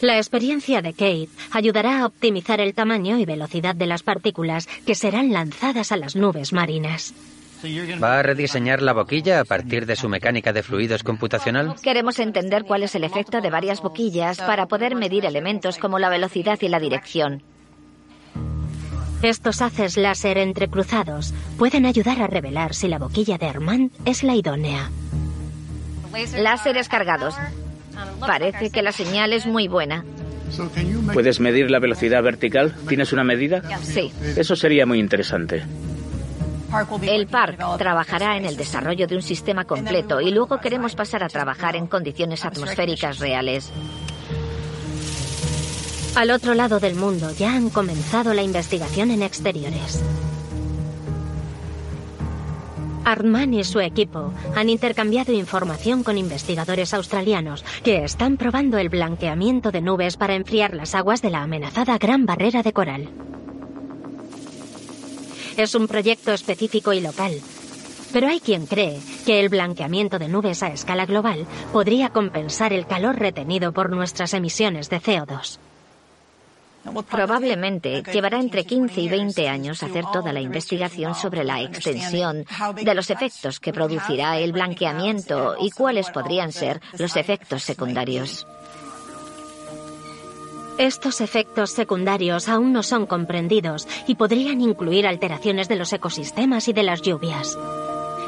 La 0.00 0.16
experiencia 0.16 0.82
de 0.82 0.94
Kate 0.94 1.28
ayudará 1.52 2.00
a 2.00 2.06
optimizar 2.06 2.60
el 2.60 2.74
tamaño 2.74 3.18
y 3.18 3.24
velocidad 3.24 3.76
de 3.76 3.86
las 3.86 4.02
partículas 4.02 4.68
que 4.84 4.96
serán 4.96 5.32
lanzadas 5.32 5.92
a 5.92 5.96
las 5.96 6.16
nubes 6.16 6.52
marinas. 6.52 7.14
¿Va 8.02 8.18
a 8.18 8.22
rediseñar 8.22 8.82
la 8.82 8.92
boquilla 8.92 9.40
a 9.40 9.44
partir 9.44 9.86
de 9.86 9.96
su 9.96 10.08
mecánica 10.08 10.52
de 10.52 10.62
fluidos 10.62 11.02
computacional? 11.02 11.74
Queremos 11.82 12.18
entender 12.18 12.64
cuál 12.64 12.82
es 12.82 12.94
el 12.94 13.04
efecto 13.04 13.40
de 13.40 13.50
varias 13.50 13.80
boquillas 13.80 14.38
para 14.38 14.66
poder 14.66 14.94
medir 14.94 15.24
elementos 15.24 15.78
como 15.78 15.98
la 15.98 16.08
velocidad 16.10 16.58
y 16.60 16.68
la 16.68 16.80
dirección. 16.80 17.42
Estos 19.22 19.62
haces 19.62 19.96
láser 19.96 20.36
entrecruzados 20.36 21.32
pueden 21.56 21.86
ayudar 21.86 22.20
a 22.20 22.26
revelar 22.26 22.74
si 22.74 22.88
la 22.88 22.98
boquilla 22.98 23.38
de 23.38 23.46
Armand 23.46 23.90
es 24.04 24.22
la 24.22 24.34
idónea. 24.34 24.90
Láseres 26.36 26.88
cargados. 26.88 27.34
Parece 28.20 28.70
que 28.70 28.82
la 28.82 28.92
señal 28.92 29.32
es 29.32 29.46
muy 29.46 29.68
buena. 29.68 30.04
¿Puedes 31.12 31.40
medir 31.40 31.70
la 31.70 31.78
velocidad 31.78 32.22
vertical? 32.22 32.74
¿Tienes 32.86 33.12
una 33.12 33.24
medida? 33.24 33.62
Sí. 33.82 34.12
Eso 34.36 34.56
sería 34.56 34.84
muy 34.84 34.98
interesante. 34.98 35.62
El 37.02 37.26
parque 37.28 37.64
trabajará 37.78 38.36
en 38.36 38.44
el 38.44 38.56
desarrollo 38.56 39.06
de 39.06 39.16
un 39.16 39.22
sistema 39.22 39.64
completo 39.64 40.20
y 40.20 40.30
luego 40.30 40.58
queremos 40.58 40.94
pasar 40.94 41.22
a 41.22 41.28
trabajar 41.28 41.76
en 41.76 41.86
condiciones 41.86 42.44
atmosféricas 42.44 43.18
reales. 43.18 43.70
Al 46.16 46.30
otro 46.30 46.54
lado 46.54 46.80
del 46.80 46.94
mundo 46.94 47.30
ya 47.32 47.54
han 47.54 47.70
comenzado 47.70 48.34
la 48.34 48.42
investigación 48.42 49.10
en 49.10 49.22
exteriores. 49.22 50.02
Armand 53.04 53.54
y 53.54 53.64
su 53.64 53.80
equipo 53.80 54.32
han 54.56 54.68
intercambiado 54.68 55.32
información 55.32 56.02
con 56.02 56.18
investigadores 56.18 56.94
australianos 56.94 57.64
que 57.82 58.04
están 58.04 58.36
probando 58.36 58.78
el 58.78 58.88
blanqueamiento 58.88 59.70
de 59.70 59.82
nubes 59.82 60.16
para 60.16 60.34
enfriar 60.34 60.74
las 60.74 60.94
aguas 60.94 61.20
de 61.20 61.30
la 61.30 61.42
amenazada 61.42 61.98
Gran 61.98 62.26
Barrera 62.26 62.62
de 62.62 62.72
Coral. 62.72 63.10
Es 65.56 65.74
un 65.74 65.86
proyecto 65.86 66.32
específico 66.32 66.92
y 66.92 67.00
local. 67.00 67.32
Pero 68.12 68.28
hay 68.28 68.40
quien 68.40 68.66
cree 68.66 69.00
que 69.26 69.40
el 69.40 69.48
blanqueamiento 69.48 70.18
de 70.18 70.28
nubes 70.28 70.62
a 70.62 70.68
escala 70.68 71.06
global 71.06 71.46
podría 71.72 72.10
compensar 72.10 72.72
el 72.72 72.86
calor 72.86 73.18
retenido 73.18 73.72
por 73.72 73.90
nuestras 73.90 74.34
emisiones 74.34 74.88
de 74.88 75.00
CO2. 75.00 75.58
Probablemente 77.10 78.02
llevará 78.12 78.38
entre 78.38 78.64
15 78.64 79.00
y 79.00 79.08
20 79.08 79.48
años 79.48 79.82
hacer 79.82 80.04
toda 80.12 80.32
la 80.32 80.40
investigación 80.40 81.14
sobre 81.14 81.42
la 81.42 81.62
extensión 81.62 82.44
de 82.74 82.94
los 82.94 83.10
efectos 83.10 83.58
que 83.58 83.72
producirá 83.72 84.38
el 84.38 84.52
blanqueamiento 84.52 85.56
y 85.58 85.70
cuáles 85.70 86.10
podrían 86.10 86.52
ser 86.52 86.80
los 86.98 87.16
efectos 87.16 87.62
secundarios. 87.62 88.46
Estos 90.78 91.20
efectos 91.20 91.70
secundarios 91.70 92.48
aún 92.48 92.72
no 92.72 92.82
son 92.82 93.06
comprendidos 93.06 93.86
y 94.08 94.16
podrían 94.16 94.60
incluir 94.60 95.06
alteraciones 95.06 95.68
de 95.68 95.76
los 95.76 95.92
ecosistemas 95.92 96.66
y 96.68 96.72
de 96.72 96.82
las 96.82 97.00
lluvias. 97.00 97.56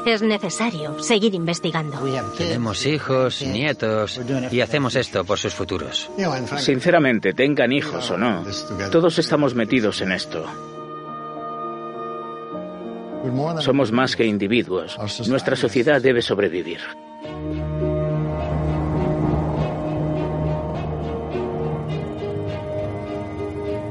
Es 0.05 0.21
necesario 0.21 0.97
seguir 1.03 1.35
investigando. 1.35 1.99
Tenemos 2.37 2.85
hijos, 2.85 3.41
nietos 3.41 4.21
y 4.49 4.61
hacemos 4.61 4.95
esto 4.95 5.25
por 5.25 5.37
sus 5.37 5.53
futuros. 5.53 6.09
Sinceramente, 6.57 7.33
tengan 7.33 7.73
hijos 7.73 8.09
o 8.11 8.17
no, 8.17 8.45
todos 8.91 9.19
estamos 9.19 9.53
metidos 9.53 9.99
en 10.01 10.13
esto. 10.13 10.45
Somos 13.59 13.91
más 13.91 14.15
que 14.15 14.25
individuos. 14.25 14.97
Nuestra 15.27 15.57
sociedad 15.57 16.01
debe 16.01 16.21
sobrevivir. 16.21 16.79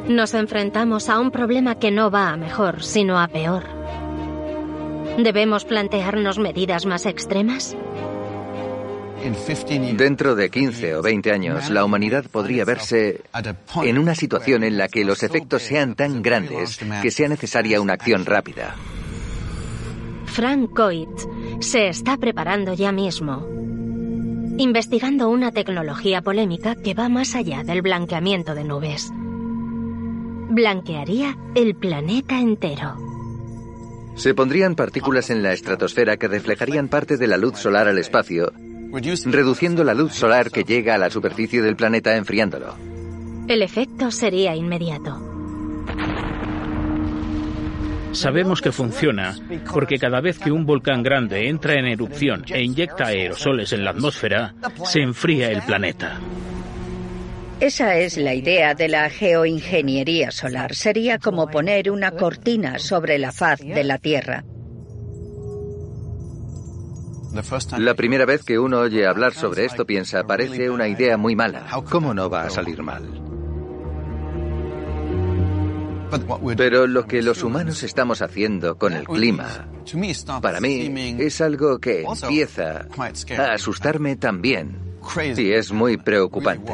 Nos 0.09 0.35
enfrentamos 0.35 1.09
a 1.09 1.19
un 1.19 1.33
problema 1.33 1.81
que 1.81 1.91
no 1.91 2.13
va 2.13 2.31
a 2.31 2.37
mejor, 2.37 2.85
sino 2.85 3.19
a 3.19 3.27
peor. 3.27 3.65
¿Debemos 5.19 5.65
plantearnos 5.65 6.39
medidas 6.39 6.87
más 6.87 7.07
extremas? 7.07 7.77
Dentro 9.97 10.37
de 10.37 10.49
15 10.49 10.97
o 10.97 11.03
20 11.03 11.33
años, 11.33 11.71
la 11.71 11.85
humanidad 11.85 12.25
podría 12.31 12.65
verse 12.65 13.23
en 13.83 13.99
una 13.99 14.15
situación 14.15 14.63
en 14.63 14.79
la 14.79 14.87
que 14.87 15.05
los 15.05 15.25
efectos 15.25 15.63
sean 15.63 15.97
tan 15.97 16.23
grandes 16.23 16.79
que 17.03 17.11
sea 17.11 17.29
necesaria 17.29 17.81
una 17.81 17.95
acción 17.95 18.25
rápida. 18.25 18.77
Frank 20.27 20.73
Coit 20.73 21.09
se 21.59 21.89
está 21.89 22.17
preparando 22.17 22.75
ya 22.75 22.93
mismo, 22.93 23.45
investigando 24.59 25.29
una 25.31 25.51
tecnología 25.51 26.23
polémica 26.23 26.77
que 26.77 26.95
va 26.95 27.09
más 27.09 27.35
allá 27.35 27.65
del 27.65 27.83
blanqueamiento 27.83 28.55
de 28.55 28.63
nubes 28.63 29.11
blanquearía 30.49 31.37
el 31.55 31.75
planeta 31.75 32.39
entero. 32.39 32.97
Se 34.15 34.35
pondrían 34.35 34.75
partículas 34.75 35.31
en 35.31 35.43
la 35.43 35.53
estratosfera 35.53 36.17
que 36.17 36.29
reflejarían 36.29 36.89
parte 36.89 37.17
de 37.17 37.27
la 37.27 37.37
luz 37.37 37.59
solar 37.59 37.87
al 37.89 37.99
espacio, 37.99 38.53
reduciendo 39.27 39.85
la 39.85 39.95
luz 39.95 40.15
solar 40.15 40.51
que 40.51 40.65
llega 40.65 40.95
a 40.95 40.99
la 40.99 41.11
superficie 41.11 41.61
del 41.61 41.77
planeta 41.77 42.17
enfriándolo. 42.17 42.75
El 43.47 43.63
efecto 43.63 44.11
sería 44.11 44.57
inmediato. 44.57 45.23
Sabemos 48.13 48.63
que 48.63 48.73
funciona 48.73 49.37
porque 49.75 49.99
cada 49.99 50.23
vez 50.23 50.39
que 50.39 50.51
un 50.51 50.65
volcán 50.65 51.03
grande 51.03 51.49
entra 51.49 51.75
en 51.75 51.87
erupción 51.87 52.45
e 52.49 52.63
inyecta 52.63 53.09
aerosoles 53.09 53.75
en 53.75 53.85
la 53.85 53.91
atmósfera, 53.91 54.55
se 54.85 55.03
enfría 55.03 55.51
el 55.51 55.61
planeta. 55.63 56.19
Esa 57.59 57.97
es 57.97 58.19
la 58.19 58.35
idea 58.35 58.75
de 58.75 58.87
la 58.89 59.09
geoingeniería 59.09 60.31
solar. 60.31 60.75
Sería 60.75 61.19
como 61.19 61.49
poner 61.49 61.91
una 61.91 62.11
cortina 62.11 62.79
sobre 62.79 63.19
la 63.19 63.33
faz 63.33 63.61
de 63.61 63.83
la 63.83 63.97
Tierra. 63.97 64.45
La 67.79 67.95
primera 67.95 68.27
vez 68.27 68.45
que 68.45 68.59
uno 68.59 68.81
oye 68.81 69.07
hablar 69.07 69.33
sobre 69.33 69.65
esto 69.65 69.87
piensa, 69.87 70.25
parece 70.25 70.69
una 70.69 70.87
idea 70.87 71.17
muy 71.17 71.35
mala. 71.35 71.67
¿Cómo 71.91 72.13
no 72.13 72.29
va 72.29 72.43
a 72.43 72.51
salir 72.51 72.83
mal? 72.83 73.23
Pero 76.57 76.87
lo 76.87 77.07
que 77.07 77.23
los 77.23 77.43
humanos 77.43 77.83
estamos 77.83 78.21
haciendo 78.21 78.77
con 78.77 78.93
el 78.93 79.07
clima, 79.07 79.67
para 80.43 80.61
mí, 80.61 81.17
es 81.19 81.41
algo 81.41 81.79
que 81.79 82.03
empieza 82.03 82.87
a 83.39 83.53
asustarme 83.55 84.17
también. 84.17 84.79
Y 85.37 85.53
es 85.53 85.73
muy 85.73 85.97
preocupante. 85.97 86.73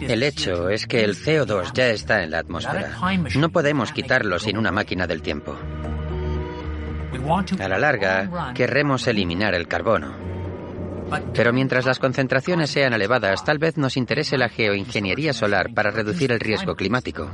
El 0.00 0.22
hecho 0.22 0.68
es 0.68 0.86
que 0.86 1.04
el 1.04 1.16
CO2 1.16 1.72
ya 1.72 1.88
está 1.88 2.22
en 2.22 2.30
la 2.30 2.38
atmósfera. 2.38 2.96
No 3.36 3.50
podemos 3.50 3.92
quitarlo 3.92 4.38
sin 4.38 4.56
una 4.56 4.70
máquina 4.70 5.06
del 5.06 5.22
tiempo. 5.22 5.56
A 7.60 7.68
la 7.68 7.78
larga, 7.78 8.52
querremos 8.54 9.06
eliminar 9.06 9.54
el 9.54 9.66
carbono. 9.66 10.14
Pero 11.32 11.52
mientras 11.52 11.84
las 11.84 11.98
concentraciones 11.98 12.70
sean 12.70 12.92
elevadas, 12.92 13.44
tal 13.44 13.58
vez 13.58 13.76
nos 13.76 13.96
interese 13.96 14.38
la 14.38 14.48
geoingeniería 14.48 15.32
solar 15.32 15.72
para 15.74 15.90
reducir 15.90 16.32
el 16.32 16.40
riesgo 16.40 16.74
climático. 16.74 17.30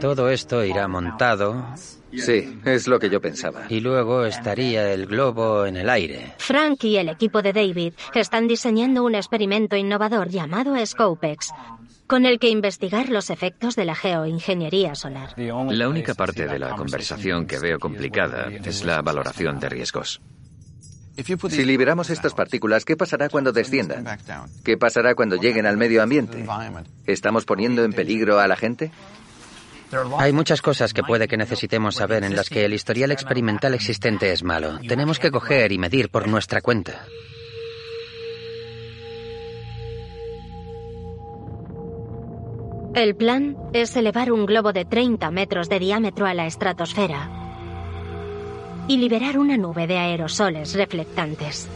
Todo 0.00 0.28
esto 0.28 0.64
irá 0.64 0.88
montado. 0.88 1.66
Sí, 2.16 2.60
es 2.64 2.86
lo 2.88 2.98
que 2.98 3.10
yo 3.10 3.20
pensaba. 3.20 3.66
Y 3.68 3.80
luego 3.80 4.24
estaría 4.24 4.92
el 4.92 5.06
globo 5.06 5.66
en 5.66 5.76
el 5.76 5.90
aire. 5.90 6.34
Frank 6.38 6.84
y 6.84 6.96
el 6.96 7.08
equipo 7.08 7.42
de 7.42 7.52
David 7.52 7.94
están 8.14 8.48
diseñando 8.48 9.04
un 9.04 9.14
experimento 9.14 9.76
innovador 9.76 10.28
llamado 10.28 10.74
Scopex, 10.84 11.52
con 12.06 12.26
el 12.26 12.38
que 12.38 12.48
investigar 12.48 13.08
los 13.08 13.30
efectos 13.30 13.76
de 13.76 13.84
la 13.84 13.94
geoingeniería 13.94 14.94
solar. 14.94 15.34
La 15.36 15.88
única 15.88 16.14
parte 16.14 16.46
de 16.46 16.58
la 16.58 16.76
conversación 16.76 17.46
que 17.46 17.58
veo 17.58 17.78
complicada 17.78 18.48
es 18.64 18.84
la 18.84 19.00
valoración 19.02 19.58
de 19.58 19.68
riesgos. 19.68 20.20
Si 21.48 21.64
liberamos 21.64 22.10
estas 22.10 22.34
partículas, 22.34 22.84
¿qué 22.84 22.96
pasará 22.96 23.28
cuando 23.28 23.52
desciendan? 23.52 24.04
¿Qué 24.64 24.76
pasará 24.76 25.14
cuando 25.14 25.36
lleguen 25.36 25.64
al 25.64 25.76
medio 25.76 26.02
ambiente? 26.02 26.44
¿Estamos 27.06 27.44
poniendo 27.44 27.84
en 27.84 27.92
peligro 27.92 28.40
a 28.40 28.48
la 28.48 28.56
gente? 28.56 28.90
Hay 30.18 30.32
muchas 30.32 30.62
cosas 30.62 30.92
que 30.92 31.02
puede 31.02 31.28
que 31.28 31.36
necesitemos 31.36 31.96
saber 31.96 32.24
en 32.24 32.34
las 32.34 32.48
que 32.48 32.64
el 32.64 32.72
historial 32.72 33.12
experimental 33.12 33.74
existente 33.74 34.32
es 34.32 34.42
malo. 34.42 34.78
Tenemos 34.88 35.18
que 35.18 35.30
coger 35.30 35.72
y 35.72 35.78
medir 35.78 36.08
por 36.10 36.26
nuestra 36.26 36.60
cuenta. 36.60 37.06
El 42.94 43.16
plan 43.16 43.56
es 43.72 43.96
elevar 43.96 44.30
un 44.30 44.46
globo 44.46 44.72
de 44.72 44.84
30 44.84 45.30
metros 45.32 45.68
de 45.68 45.80
diámetro 45.80 46.26
a 46.26 46.34
la 46.34 46.46
estratosfera 46.46 47.28
y 48.86 48.98
liberar 48.98 49.38
una 49.38 49.56
nube 49.56 49.86
de 49.86 49.98
aerosoles 49.98 50.74
reflectantes. 50.74 51.68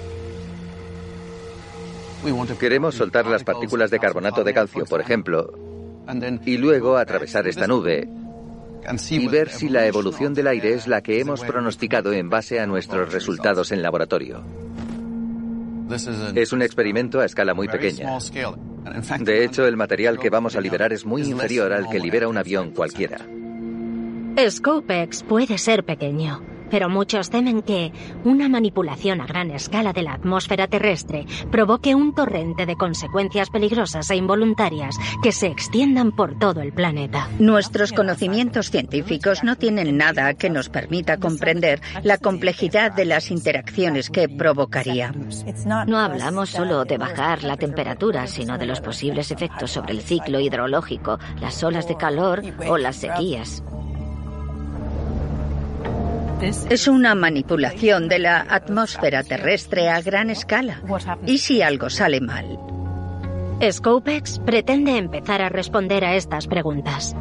Queremos 2.58 2.94
soltar 2.94 3.26
las 3.26 3.44
partículas 3.44 3.90
de 3.90 3.98
carbonato 3.98 4.44
de 4.44 4.52
calcio, 4.52 4.84
por 4.84 5.00
ejemplo, 5.00 5.52
y 6.44 6.56
luego 6.56 6.96
atravesar 6.96 7.46
esta 7.46 7.66
nube 7.66 8.08
y 9.10 9.28
ver 9.28 9.50
si 9.50 9.68
la 9.68 9.86
evolución 9.86 10.32
del 10.34 10.46
aire 10.46 10.72
es 10.72 10.86
la 10.86 11.02
que 11.02 11.20
hemos 11.20 11.42
pronosticado 11.42 12.12
en 12.12 12.30
base 12.30 12.60
a 12.60 12.66
nuestros 12.66 13.12
resultados 13.12 13.72
en 13.72 13.82
laboratorio. 13.82 14.42
Es 16.34 16.52
un 16.52 16.62
experimento 16.62 17.20
a 17.20 17.24
escala 17.24 17.54
muy 17.54 17.68
pequeña. 17.68 18.18
De 19.20 19.44
hecho, 19.44 19.66
el 19.66 19.76
material 19.76 20.18
que 20.18 20.30
vamos 20.30 20.56
a 20.56 20.60
liberar 20.60 20.92
es 20.92 21.04
muy 21.04 21.22
inferior 21.22 21.72
al 21.72 21.88
que 21.88 21.98
libera 21.98 22.28
un 22.28 22.38
avión 22.38 22.70
cualquiera. 22.70 23.18
Scopex 24.48 25.24
puede 25.24 25.58
ser 25.58 25.84
pequeño, 25.84 26.40
pero 26.70 26.88
muchos 26.88 27.30
temen 27.30 27.62
que 27.62 27.92
una 28.24 28.48
manipulación 28.48 29.20
a 29.20 29.26
gran 29.26 29.50
escala 29.50 29.92
de 29.92 30.02
la 30.02 30.14
atmósfera 30.14 30.66
terrestre 30.66 31.26
provoque 31.50 31.94
un 31.94 32.14
torrente 32.14 32.66
de 32.66 32.76
consecuencias 32.76 33.50
peligrosas 33.50 34.10
e 34.10 34.16
involuntarias 34.16 34.96
que 35.22 35.32
se 35.32 35.46
extiendan 35.46 36.12
por 36.12 36.38
todo 36.38 36.60
el 36.60 36.72
planeta. 36.72 37.28
Nuestros 37.38 37.92
conocimientos 37.92 38.70
científicos 38.70 39.44
no 39.44 39.56
tienen 39.56 39.96
nada 39.96 40.34
que 40.34 40.50
nos 40.50 40.68
permita 40.68 41.18
comprender 41.18 41.80
la 42.02 42.18
complejidad 42.18 42.92
de 42.92 43.04
las 43.04 43.30
interacciones 43.30 44.10
que 44.10 44.28
provocaría. 44.28 45.12
No 45.86 45.98
hablamos 45.98 46.50
solo 46.50 46.84
de 46.84 46.98
bajar 46.98 47.44
la 47.44 47.56
temperatura, 47.56 48.26
sino 48.26 48.58
de 48.58 48.66
los 48.66 48.80
posibles 48.80 49.30
efectos 49.30 49.70
sobre 49.70 49.92
el 49.92 50.02
ciclo 50.02 50.40
hidrológico, 50.40 51.18
las 51.40 51.62
olas 51.62 51.88
de 51.88 51.96
calor 51.96 52.42
o 52.68 52.78
las 52.78 52.96
sequías. 52.96 53.62
Es 56.40 56.86
una 56.86 57.16
manipulación 57.16 58.08
de 58.08 58.20
la 58.20 58.46
atmósfera 58.48 59.24
terrestre 59.24 59.88
a 59.88 60.00
gran 60.00 60.30
escala. 60.30 60.80
¿Y 61.26 61.38
si 61.38 61.62
algo 61.62 61.90
sale 61.90 62.20
mal? 62.20 62.58
Scopex 63.68 64.38
pretende 64.38 64.96
empezar 64.96 65.42
a 65.42 65.48
responder 65.48 66.04
a 66.04 66.14
estas 66.14 66.46
preguntas. 66.46 67.16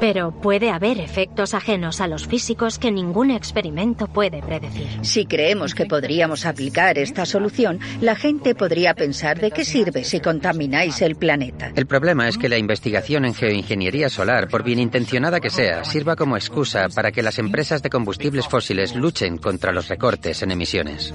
Pero 0.00 0.32
puede 0.32 0.70
haber 0.70 1.00
efectos 1.00 1.54
ajenos 1.54 2.00
a 2.00 2.06
los 2.06 2.26
físicos 2.26 2.78
que 2.78 2.90
ningún 2.90 3.30
experimento 3.30 4.06
puede 4.06 4.42
predecir. 4.42 4.86
Si 5.02 5.26
creemos 5.26 5.74
que 5.74 5.86
podríamos 5.86 6.46
aplicar 6.46 6.98
esta 6.98 7.26
solución, 7.26 7.80
la 8.00 8.14
gente 8.14 8.54
podría 8.54 8.94
pensar 8.94 9.40
de 9.40 9.50
qué 9.50 9.64
sirve 9.64 10.04
si 10.04 10.20
contamináis 10.20 11.02
el 11.02 11.16
planeta. 11.16 11.72
El 11.74 11.86
problema 11.86 12.28
es 12.28 12.38
que 12.38 12.48
la 12.48 12.58
investigación 12.58 13.24
en 13.24 13.34
geoingeniería 13.34 14.08
solar, 14.08 14.48
por 14.48 14.62
bien 14.62 14.78
intencionada 14.78 15.40
que 15.40 15.50
sea, 15.50 15.84
sirva 15.84 16.16
como 16.16 16.36
excusa 16.36 16.88
para 16.94 17.10
que 17.12 17.22
las 17.22 17.38
empresas 17.38 17.82
de 17.82 17.90
combustibles 17.90 18.46
fósiles 18.46 18.94
luchen 18.94 19.38
contra 19.38 19.72
los 19.72 19.88
recortes 19.88 20.42
en 20.42 20.52
emisiones. 20.52 21.12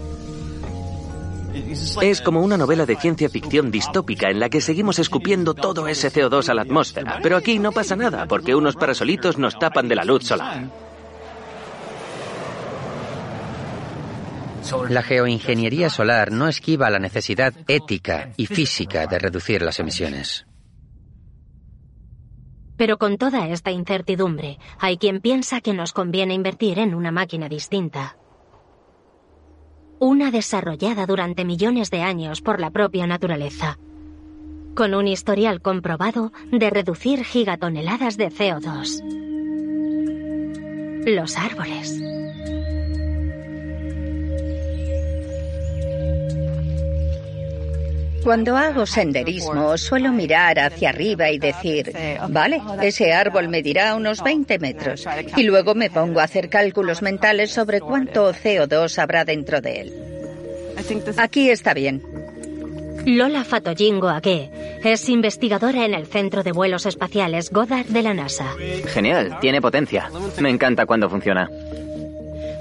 Es 2.01 2.21
como 2.21 2.41
una 2.41 2.57
novela 2.57 2.85
de 2.85 2.95
ciencia 2.95 3.29
ficción 3.29 3.69
distópica 3.69 4.29
en 4.29 4.39
la 4.39 4.49
que 4.49 4.61
seguimos 4.61 4.97
escupiendo 4.97 5.53
todo 5.53 5.87
ese 5.87 6.11
CO2 6.11 6.49
a 6.49 6.53
la 6.53 6.63
atmósfera. 6.63 7.19
Pero 7.21 7.37
aquí 7.37 7.59
no 7.59 7.71
pasa 7.71 7.95
nada, 7.95 8.25
porque 8.27 8.55
unos 8.55 8.75
parasolitos 8.75 9.37
nos 9.37 9.57
tapan 9.59 9.87
de 9.87 9.95
la 9.95 10.03
luz 10.03 10.23
solar. 10.23 10.69
La 14.89 15.03
geoingeniería 15.03 15.89
solar 15.89 16.31
no 16.31 16.47
esquiva 16.47 16.89
la 16.89 16.99
necesidad 16.99 17.53
ética 17.67 18.31
y 18.37 18.47
física 18.47 19.05
de 19.05 19.19
reducir 19.19 19.61
las 19.61 19.79
emisiones. 19.79 20.47
Pero 22.77 22.97
con 22.97 23.17
toda 23.17 23.47
esta 23.49 23.69
incertidumbre, 23.69 24.57
hay 24.79 24.97
quien 24.97 25.21
piensa 25.21 25.61
que 25.61 25.73
nos 25.73 25.93
conviene 25.93 26.33
invertir 26.33 26.79
en 26.79 26.95
una 26.95 27.11
máquina 27.11 27.47
distinta 27.47 28.17
una 29.99 30.31
desarrollada 30.31 31.05
durante 31.05 31.45
millones 31.45 31.89
de 31.91 32.01
años 32.01 32.41
por 32.41 32.59
la 32.59 32.71
propia 32.71 33.07
naturaleza, 33.07 33.79
con 34.75 34.93
un 34.93 35.07
historial 35.07 35.61
comprobado 35.61 36.31
de 36.51 36.69
reducir 36.69 37.23
gigatoneladas 37.23 38.17
de 38.17 38.29
CO2. 38.29 39.01
Los 41.05 41.37
árboles. 41.37 42.12
Cuando 48.23 48.55
hago 48.57 48.85
senderismo, 48.85 49.77
suelo 49.77 50.11
mirar 50.11 50.59
hacia 50.59 50.89
arriba 50.89 51.29
y 51.29 51.39
decir, 51.39 51.93
vale, 52.29 52.61
ese 52.81 53.11
árbol 53.13 53.49
medirá 53.49 53.95
unos 53.95 54.23
20 54.23 54.59
metros. 54.59 55.05
Y 55.35 55.43
luego 55.43 55.75
me 55.75 55.89
pongo 55.89 56.19
a 56.19 56.23
hacer 56.23 56.49
cálculos 56.49 57.01
mentales 57.01 57.51
sobre 57.51 57.81
cuánto 57.81 58.33
CO2 58.33 58.97
habrá 58.97 59.25
dentro 59.25 59.61
de 59.61 59.81
él. 59.81 59.93
Aquí 61.17 61.49
está 61.49 61.73
bien. 61.73 62.01
Lola 63.05 63.43
Fatoyingo 63.43 64.07
Ague 64.07 64.49
es 64.83 65.09
investigadora 65.09 65.85
en 65.85 65.93
el 65.93 66.07
Centro 66.07 66.41
de 66.43 66.53
Vuelos 66.53 66.85
Espaciales 66.85 67.51
Goddard 67.51 67.85
de 67.87 68.01
la 68.01 68.13
NASA. 68.13 68.45
Genial, 68.87 69.37
tiene 69.41 69.61
potencia. 69.61 70.09
Me 70.39 70.49
encanta 70.49 70.85
cuando 70.85 71.09
funciona. 71.09 71.49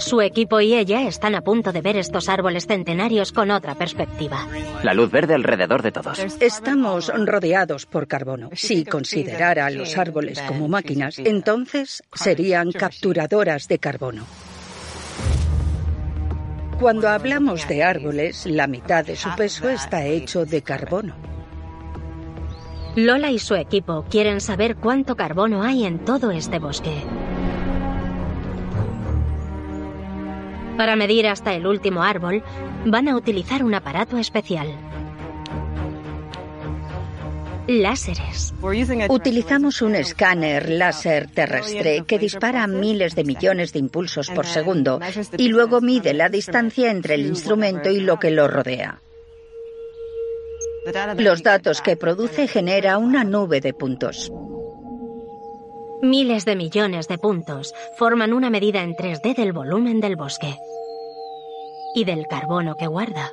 Su 0.03 0.20
equipo 0.20 0.61
y 0.61 0.74
ella 0.74 1.03
están 1.03 1.36
a 1.36 1.42
punto 1.42 1.72
de 1.72 1.80
ver 1.80 1.96
estos 1.96 2.28
árboles 2.28 2.66
centenarios 2.66 3.30
con 3.30 3.53
otra 3.53 3.76
perspectiva. 3.76 4.48
La 4.82 4.94
luz 4.94 5.12
verde 5.12 5.34
alrededor 5.34 5.80
de 5.82 5.92
todos. 5.92 6.18
Estamos 6.40 7.07
rodeados 7.14 7.86
por 7.86 8.09
carbono. 8.09 8.50
Si 8.53 8.84
considerara 8.84 9.66
a 9.66 9.70
los 9.70 9.96
árboles 9.96 10.40
como 10.42 10.66
máquinas, 10.66 11.20
entonces 11.20 12.03
serían 12.12 12.72
capturadoras 12.72 13.68
de 13.68 13.78
carbono. 13.78 14.26
Cuando 16.80 17.09
hablamos 17.09 17.68
de 17.68 17.84
árboles, 17.84 18.44
la 18.46 18.66
mitad 18.66 19.05
de 19.05 19.14
su 19.14 19.30
peso 19.36 19.68
está 19.68 20.05
hecho 20.05 20.44
de 20.44 20.62
carbono. 20.62 21.14
Lola 22.96 23.30
y 23.30 23.38
su 23.38 23.55
equipo 23.55 24.05
quieren 24.11 24.40
saber 24.40 24.74
cuánto 24.76 25.14
carbono 25.14 25.62
hay 25.62 25.84
en 25.84 26.00
todo 26.00 26.32
este 26.32 26.59
bosque. 26.59 27.05
Para 30.83 30.97
medir 30.97 31.28
hasta 31.28 31.55
el 31.55 31.64
último 31.64 32.03
árbol, 32.03 32.43
van 32.85 33.07
a 33.07 33.14
utilizar 33.14 33.62
un 33.62 33.72
aparato 33.72 34.18
especial. 34.18 34.66
Láseres. 37.68 38.53
Utilizamos 39.09 39.80
un 39.80 39.95
escáner 39.95 40.68
láser 40.68 41.30
terrestre 41.30 42.03
que 42.05 42.18
dispara 42.18 42.66
miles 42.66 43.14
de 43.14 43.22
millones 43.22 43.72
de 43.72 43.78
impulsos 43.78 44.28
por 44.30 44.45
segundo 44.45 44.99
y 45.37 45.47
luego 45.51 45.80
mide 45.80 46.14
la 46.14 46.28
distancia 46.28 46.91
entre 46.91 47.14
el 47.14 47.26
instrumento 47.26 47.89
y 47.89 48.01
lo 48.01 48.18
que 48.18 48.33
lo 48.33 48.49
rodea. 48.49 49.01
Los 51.16 51.45
datos 51.45 51.80
que 51.80 51.97
produce 51.97 52.49
genera 52.49 52.99
una 52.99 53.22
nube 53.22 53.61
de 53.61 53.72
puntos. 53.72 54.33
Miles 56.03 56.44
de 56.44 56.57
millones 56.57 57.07
de 57.07 57.16
puntos 57.16 57.72
forman 57.96 58.32
una 58.32 58.50
medida 58.50 58.82
en 58.82 58.96
3D 58.96 59.36
del 59.36 59.53
volumen 59.53 60.00
del 60.00 60.16
bosque 60.16 60.59
y 61.94 62.05
del 62.05 62.26
carbono 62.26 62.74
que 62.76 62.88
guarda. 62.88 63.30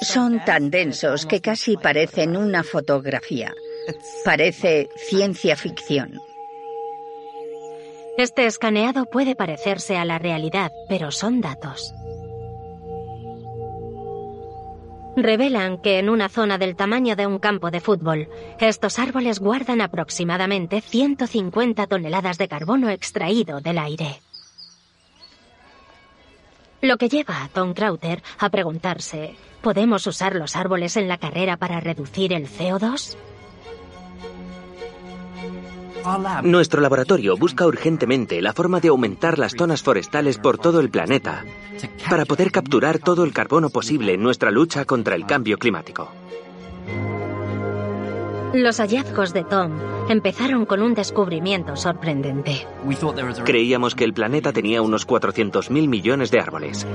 Son 0.00 0.42
tan 0.46 0.70
densos 0.70 1.26
que 1.26 1.42
casi 1.42 1.76
parecen 1.76 2.38
una 2.38 2.64
fotografía. 2.64 3.52
Parece 4.24 4.88
ciencia 4.96 5.54
ficción. 5.54 6.18
Este 8.16 8.46
escaneado 8.46 9.04
puede 9.04 9.36
parecerse 9.36 9.98
a 9.98 10.06
la 10.06 10.18
realidad, 10.18 10.72
pero 10.88 11.10
son 11.10 11.42
datos. 11.42 11.92
Revelan 15.22 15.76
que 15.82 15.98
en 15.98 16.08
una 16.08 16.30
zona 16.30 16.56
del 16.56 16.76
tamaño 16.76 17.14
de 17.14 17.26
un 17.26 17.38
campo 17.38 17.70
de 17.70 17.80
fútbol, 17.80 18.28
estos 18.58 18.98
árboles 18.98 19.38
guardan 19.38 19.82
aproximadamente 19.82 20.80
150 20.80 21.86
toneladas 21.86 22.38
de 22.38 22.48
carbono 22.48 22.88
extraído 22.88 23.60
del 23.60 23.78
aire. 23.78 24.22
Lo 26.80 26.96
que 26.96 27.10
lleva 27.10 27.44
a 27.44 27.48
Tom 27.48 27.74
Crowther 27.74 28.22
a 28.38 28.48
preguntarse, 28.48 29.34
¿podemos 29.60 30.06
usar 30.06 30.34
los 30.34 30.56
árboles 30.56 30.96
en 30.96 31.08
la 31.08 31.18
carrera 31.18 31.58
para 31.58 31.80
reducir 31.80 32.32
el 32.32 32.48
CO2? 32.48 33.18
Nuestro 36.42 36.80
laboratorio 36.80 37.36
busca 37.36 37.66
urgentemente 37.66 38.40
la 38.40 38.52
forma 38.52 38.80
de 38.80 38.88
aumentar 38.88 39.38
las 39.38 39.52
zonas 39.52 39.82
forestales 39.82 40.38
por 40.38 40.58
todo 40.58 40.80
el 40.80 40.90
planeta 40.90 41.44
para 42.08 42.24
poder 42.24 42.50
capturar 42.50 42.98
todo 42.98 43.24
el 43.24 43.32
carbono 43.32 43.70
posible 43.70 44.14
en 44.14 44.22
nuestra 44.22 44.50
lucha 44.50 44.84
contra 44.84 45.14
el 45.14 45.26
cambio 45.26 45.58
climático. 45.58 46.10
Los 48.52 48.80
hallazgos 48.80 49.32
de 49.32 49.44
Tom 49.44 49.72
empezaron 50.08 50.66
con 50.66 50.82
un 50.82 50.94
descubrimiento 50.94 51.76
sorprendente. 51.76 52.66
Creíamos 53.44 53.94
que 53.94 54.04
el 54.04 54.12
planeta 54.12 54.52
tenía 54.52 54.82
unos 54.82 55.06
400.000 55.06 55.88
millones 55.88 56.32
de 56.32 56.40
árboles. 56.40 56.86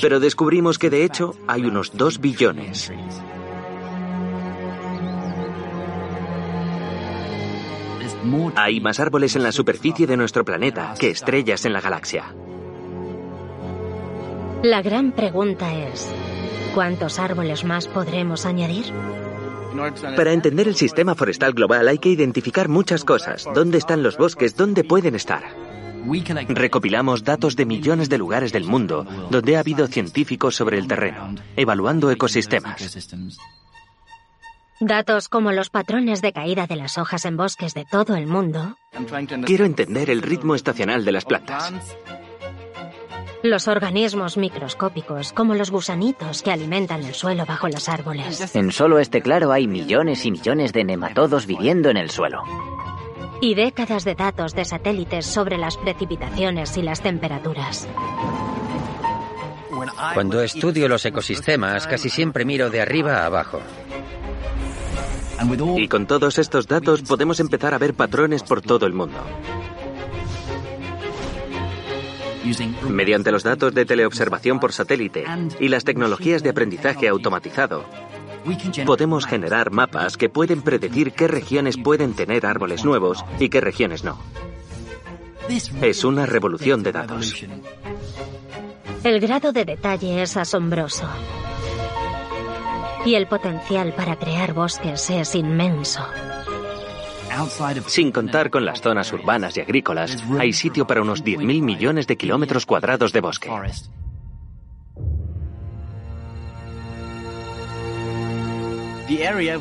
Pero 0.00 0.18
descubrimos 0.18 0.78
que 0.78 0.90
de 0.90 1.04
hecho 1.04 1.34
hay 1.46 1.64
unos 1.64 1.96
2 1.96 2.20
billones. 2.20 2.92
Hay 8.56 8.80
más 8.80 9.00
árboles 9.00 9.36
en 9.36 9.42
la 9.42 9.52
superficie 9.52 10.06
de 10.06 10.16
nuestro 10.16 10.44
planeta 10.44 10.94
que 10.98 11.10
estrellas 11.10 11.64
en 11.64 11.72
la 11.72 11.80
galaxia. 11.80 12.34
La 14.62 14.82
gran 14.82 15.12
pregunta 15.12 15.72
es, 15.74 16.06
¿cuántos 16.74 17.18
árboles 17.18 17.64
más 17.64 17.86
podremos 17.86 18.44
añadir? 18.44 18.92
Para 20.16 20.32
entender 20.32 20.68
el 20.68 20.74
sistema 20.74 21.14
forestal 21.14 21.52
global 21.52 21.88
hay 21.88 21.98
que 21.98 22.10
identificar 22.10 22.68
muchas 22.68 23.04
cosas. 23.04 23.46
¿Dónde 23.54 23.78
están 23.78 24.02
los 24.02 24.18
bosques? 24.18 24.56
¿Dónde 24.56 24.84
pueden 24.84 25.14
estar? 25.14 25.42
Recopilamos 26.48 27.24
datos 27.24 27.56
de 27.56 27.66
millones 27.66 28.08
de 28.08 28.18
lugares 28.18 28.52
del 28.52 28.64
mundo 28.64 29.06
donde 29.30 29.56
ha 29.56 29.60
habido 29.60 29.86
científicos 29.86 30.56
sobre 30.56 30.78
el 30.78 30.86
terreno, 30.86 31.34
evaluando 31.56 32.10
ecosistemas. 32.10 32.80
Datos 34.82 35.28
como 35.28 35.52
los 35.52 35.68
patrones 35.68 36.22
de 36.22 36.32
caída 36.32 36.66
de 36.66 36.74
las 36.74 36.96
hojas 36.96 37.26
en 37.26 37.36
bosques 37.36 37.74
de 37.74 37.84
todo 37.84 38.16
el 38.16 38.26
mundo. 38.26 38.78
Quiero 39.44 39.66
entender 39.66 40.08
el 40.08 40.22
ritmo 40.22 40.54
estacional 40.54 41.04
de 41.04 41.12
las 41.12 41.26
plantas. 41.26 41.70
Los 43.42 43.68
organismos 43.68 44.38
microscópicos, 44.38 45.34
como 45.34 45.54
los 45.54 45.70
gusanitos 45.70 46.42
que 46.42 46.50
alimentan 46.50 47.02
el 47.04 47.12
suelo 47.12 47.44
bajo 47.44 47.68
los 47.68 47.90
árboles. 47.90 48.56
En 48.56 48.72
solo 48.72 48.98
este 48.98 49.20
claro 49.20 49.52
hay 49.52 49.68
millones 49.68 50.24
y 50.24 50.30
millones 50.30 50.72
de 50.72 50.84
nematodos 50.84 51.44
viviendo 51.44 51.90
en 51.90 51.98
el 51.98 52.08
suelo. 52.08 52.42
Y 53.42 53.54
décadas 53.54 54.04
de 54.04 54.14
datos 54.14 54.54
de 54.54 54.64
satélites 54.64 55.26
sobre 55.26 55.58
las 55.58 55.76
precipitaciones 55.76 56.78
y 56.78 56.82
las 56.82 57.02
temperaturas. 57.02 57.86
Cuando 60.14 60.40
estudio 60.42 60.88
los 60.88 61.04
ecosistemas, 61.04 61.86
casi 61.86 62.08
siempre 62.08 62.46
miro 62.46 62.70
de 62.70 62.80
arriba 62.80 63.18
a 63.18 63.26
abajo. 63.26 63.60
Y 65.76 65.88
con 65.88 66.06
todos 66.06 66.38
estos 66.38 66.66
datos 66.66 67.02
podemos 67.02 67.40
empezar 67.40 67.74
a 67.74 67.78
ver 67.78 67.94
patrones 67.94 68.42
por 68.42 68.60
todo 68.60 68.86
el 68.86 68.92
mundo. 68.92 69.18
Mediante 72.88 73.30
los 73.30 73.42
datos 73.42 73.74
de 73.74 73.84
teleobservación 73.84 74.60
por 74.60 74.72
satélite 74.72 75.24
y 75.58 75.68
las 75.68 75.84
tecnologías 75.84 76.42
de 76.42 76.50
aprendizaje 76.50 77.08
automatizado, 77.08 77.84
podemos 78.86 79.26
generar 79.26 79.70
mapas 79.70 80.16
que 80.16 80.28
pueden 80.28 80.62
predecir 80.62 81.12
qué 81.12 81.28
regiones 81.28 81.76
pueden 81.76 82.14
tener 82.14 82.46
árboles 82.46 82.84
nuevos 82.84 83.24
y 83.38 83.48
qué 83.48 83.60
regiones 83.60 84.04
no. 84.04 84.18
Es 85.82 86.04
una 86.04 86.26
revolución 86.26 86.82
de 86.82 86.92
datos. 86.92 87.34
El 89.02 89.20
grado 89.20 89.52
de 89.52 89.64
detalle 89.64 90.22
es 90.22 90.36
asombroso. 90.36 91.08
Y 93.04 93.14
el 93.14 93.26
potencial 93.26 93.94
para 93.94 94.16
crear 94.16 94.52
bosques 94.52 95.08
es 95.08 95.34
inmenso. 95.34 96.04
Sin 97.86 98.12
contar 98.12 98.50
con 98.50 98.66
las 98.66 98.82
zonas 98.82 99.12
urbanas 99.12 99.56
y 99.56 99.60
agrícolas, 99.60 100.22
hay 100.38 100.52
sitio 100.52 100.86
para 100.86 101.00
unos 101.00 101.24
10.000 101.24 101.62
millones 101.62 102.06
de 102.06 102.16
kilómetros 102.16 102.66
cuadrados 102.66 103.12
de 103.12 103.20
bosque. 103.20 103.50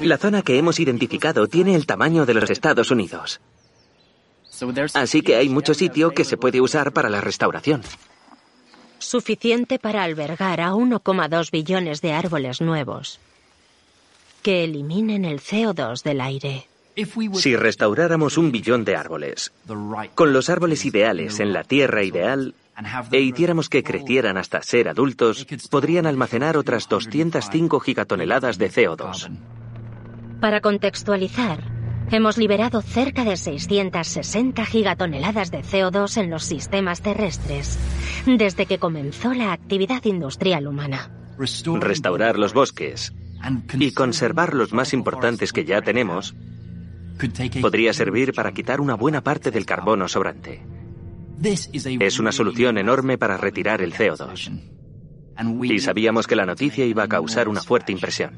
La 0.02 0.18
zona 0.18 0.42
que 0.42 0.58
hemos 0.58 0.80
identificado 0.80 1.48
tiene 1.48 1.76
el 1.76 1.86
tamaño 1.86 2.26
de 2.26 2.34
los 2.34 2.50
Estados 2.50 2.92
Unidos. 2.92 3.40
Así 4.94 5.22
que 5.22 5.38
hay 5.38 5.48
mucho 5.48 5.74
sitio 5.74 6.12
que 6.12 6.26
se 6.26 6.36
puede 6.36 6.60
usar 6.60 6.92
para 6.92 7.10
la 7.10 7.22
restauración. 7.22 7.82
Suficiente 8.98 9.80
para 9.80 10.04
albergar 10.04 10.60
a 10.60 10.74
1,2 10.74 11.52
billones 11.52 12.02
de 12.02 12.12
árboles 12.12 12.60
nuevos 12.60 13.20
que 14.42 14.64
eliminen 14.64 15.26
el 15.26 15.40
CO2 15.40 16.04
del 16.04 16.22
aire. 16.22 16.68
Si 17.34 17.56
restauráramos 17.56 18.38
un 18.38 18.52
billón 18.52 18.84
de 18.84 18.96
árboles, 18.96 19.54
con 20.16 20.34
los 20.34 20.50
árboles 20.50 20.86
ideales 20.86 21.40
en 21.40 21.54
la 21.54 21.64
tierra 21.64 22.04
ideal, 22.04 22.56
e 23.12 23.20
hiciéramos 23.20 23.70
que 23.70 23.84
crecieran 23.84 24.38
hasta 24.38 24.62
ser 24.62 24.90
adultos, 24.90 25.46
podrían 25.70 26.06
almacenar 26.06 26.58
otras 26.58 26.90
205 26.90 27.80
gigatoneladas 27.80 28.58
de 28.58 28.70
CO2. 28.70 29.30
Para 30.42 30.62
contextualizar, 30.62 31.60
hemos 32.12 32.38
liberado 32.38 32.82
cerca 32.82 33.24
de 33.24 33.38
660 33.38 34.66
gigatoneladas 34.66 35.52
de 35.52 35.62
CO2 35.62 36.18
en 36.18 36.30
los 36.30 36.44
sistemas 36.44 37.02
terrestres 37.02 37.78
desde 38.26 38.66
que 38.66 38.78
comenzó 38.78 39.34
la 39.34 39.54
actividad 39.54 40.04
industrial 40.06 40.68
humana. 40.68 41.12
Restaurar 41.38 42.38
los 42.38 42.54
bosques 42.54 43.14
y 43.74 43.92
conservar 43.94 44.54
los 44.54 44.74
más 44.74 44.94
importantes 44.94 45.54
que 45.54 45.66
ya 45.66 45.82
tenemos 45.82 46.36
podría 47.62 47.94
servir 47.94 48.34
para 48.34 48.54
quitar 48.54 48.80
una 48.80 48.96
buena 48.96 49.22
parte 49.22 49.52
del 49.52 49.66
carbono 49.66 50.08
sobrante. 50.08 50.64
Es 51.42 52.20
una 52.20 52.32
solución 52.32 52.78
enorme 52.78 53.18
para 53.18 53.38
retirar 53.38 53.82
el 53.82 53.94
CO2. 53.94 54.52
Y 55.64 55.80
sabíamos 55.80 56.28
que 56.28 56.36
la 56.36 56.46
noticia 56.46 56.86
iba 56.86 57.04
a 57.04 57.08
causar 57.08 57.48
una 57.48 57.62
fuerte 57.62 57.92
impresión. 57.92 58.32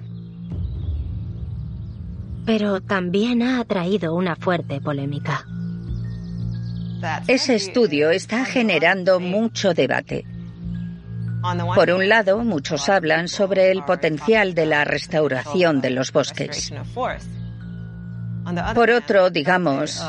Pero 2.45 2.81
también 2.81 3.41
ha 3.43 3.59
atraído 3.59 4.15
una 4.15 4.35
fuerte 4.35 4.81
polémica. 4.81 5.45
Ese 7.27 7.55
estudio 7.55 8.11
está 8.11 8.45
generando 8.45 9.19
mucho 9.19 9.73
debate. 9.73 10.25
Por 11.75 11.91
un 11.91 12.07
lado, 12.07 12.39
muchos 12.39 12.89
hablan 12.89 13.27
sobre 13.27 13.71
el 13.71 13.83
potencial 13.83 14.53
de 14.53 14.65
la 14.65 14.83
restauración 14.83 15.81
de 15.81 15.89
los 15.89 16.11
bosques. 16.11 16.71
Por 18.73 18.89
otro, 18.91 19.29
digamos 19.29 20.03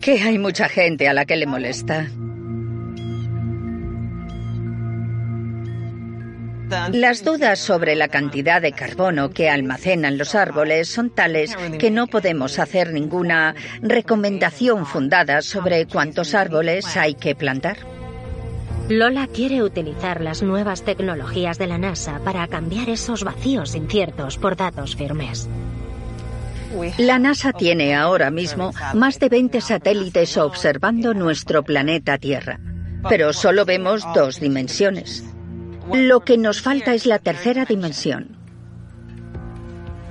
que 0.00 0.22
hay 0.22 0.38
mucha 0.38 0.68
gente 0.68 1.08
a 1.08 1.12
la 1.12 1.24
que 1.24 1.36
le 1.36 1.46
molesta. 1.46 2.06
Las 6.90 7.22
dudas 7.22 7.58
sobre 7.58 7.94
la 7.96 8.08
cantidad 8.08 8.62
de 8.62 8.72
carbono 8.72 9.30
que 9.30 9.50
almacenan 9.50 10.16
los 10.16 10.34
árboles 10.34 10.88
son 10.88 11.10
tales 11.10 11.54
que 11.78 11.90
no 11.90 12.06
podemos 12.06 12.58
hacer 12.58 12.92
ninguna 12.92 13.54
recomendación 13.82 14.86
fundada 14.86 15.42
sobre 15.42 15.86
cuántos 15.86 16.34
árboles 16.34 16.96
hay 16.96 17.14
que 17.14 17.34
plantar. 17.34 18.01
Lola 18.98 19.26
quiere 19.26 19.62
utilizar 19.62 20.20
las 20.20 20.42
nuevas 20.42 20.82
tecnologías 20.82 21.56
de 21.56 21.66
la 21.66 21.78
NASA 21.78 22.20
para 22.22 22.46
cambiar 22.46 22.90
esos 22.90 23.24
vacíos 23.24 23.74
inciertos 23.74 24.36
por 24.36 24.54
datos 24.54 24.96
firmes. 24.96 25.48
La 26.98 27.18
NASA 27.18 27.54
tiene 27.54 27.94
ahora 27.94 28.30
mismo 28.30 28.72
más 28.92 29.18
de 29.18 29.30
20 29.30 29.62
satélites 29.62 30.36
observando 30.36 31.14
nuestro 31.14 31.62
planeta 31.62 32.18
Tierra, 32.18 32.60
pero 33.08 33.32
solo 33.32 33.64
vemos 33.64 34.04
dos 34.14 34.40
dimensiones. 34.40 35.24
Lo 35.90 36.20
que 36.20 36.36
nos 36.36 36.60
falta 36.60 36.92
es 36.92 37.06
la 37.06 37.18
tercera 37.18 37.64
dimensión. 37.64 38.36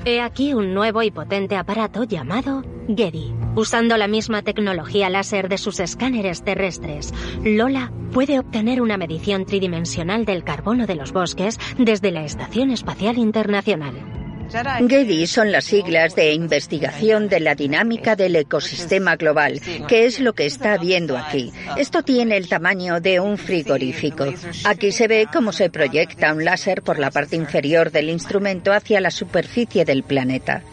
He 0.05 0.21
aquí 0.21 0.55
un 0.55 0.73
nuevo 0.73 1.03
y 1.03 1.11
potente 1.11 1.55
aparato 1.55 2.03
llamado 2.03 2.63
Getty. 2.87 3.40
Usando 3.55 3.97
la 3.97 4.07
misma 4.07 4.43
tecnología 4.43 5.09
láser 5.09 5.49
de 5.49 5.57
sus 5.57 5.81
escáneres 5.81 6.43
terrestres, 6.43 7.13
Lola 7.43 7.91
puede 8.13 8.39
obtener 8.39 8.81
una 8.81 8.97
medición 8.97 9.45
tridimensional 9.45 10.23
del 10.23 10.45
carbono 10.45 10.87
de 10.87 10.95
los 10.95 11.11
bosques 11.11 11.59
desde 11.77 12.11
la 12.11 12.23
Estación 12.23 12.71
Espacial 12.71 13.17
Internacional. 13.17 14.20
GEDI 14.51 15.27
son 15.27 15.51
las 15.51 15.63
siglas 15.63 16.13
de 16.15 16.33
investigación 16.33 17.29
de 17.29 17.39
la 17.39 17.55
dinámica 17.55 18.17
del 18.17 18.35
ecosistema 18.35 19.15
global, 19.15 19.61
que 19.87 20.05
es 20.05 20.19
lo 20.19 20.33
que 20.33 20.45
está 20.45 20.77
viendo 20.77 21.17
aquí. 21.17 21.53
Esto 21.77 22.03
tiene 22.03 22.35
el 22.35 22.49
tamaño 22.49 22.99
de 22.99 23.21
un 23.21 23.37
frigorífico. 23.37 24.25
Aquí 24.65 24.91
se 24.91 25.07
ve 25.07 25.27
cómo 25.31 25.53
se 25.53 25.69
proyecta 25.69 26.33
un 26.33 26.43
láser 26.43 26.81
por 26.81 26.99
la 26.99 27.11
parte 27.11 27.37
inferior 27.37 27.91
del 27.91 28.09
instrumento 28.09 28.73
hacia 28.73 28.99
la 28.99 29.11
superficie 29.11 29.85
del 29.85 30.03
planeta. 30.03 30.63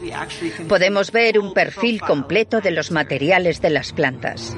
Podemos 0.68 1.12
ver 1.12 1.38
un 1.38 1.54
perfil 1.54 2.00
completo 2.00 2.60
de 2.60 2.72
los 2.72 2.90
materiales 2.90 3.60
de 3.60 3.70
las 3.70 3.92
plantas. 3.92 4.56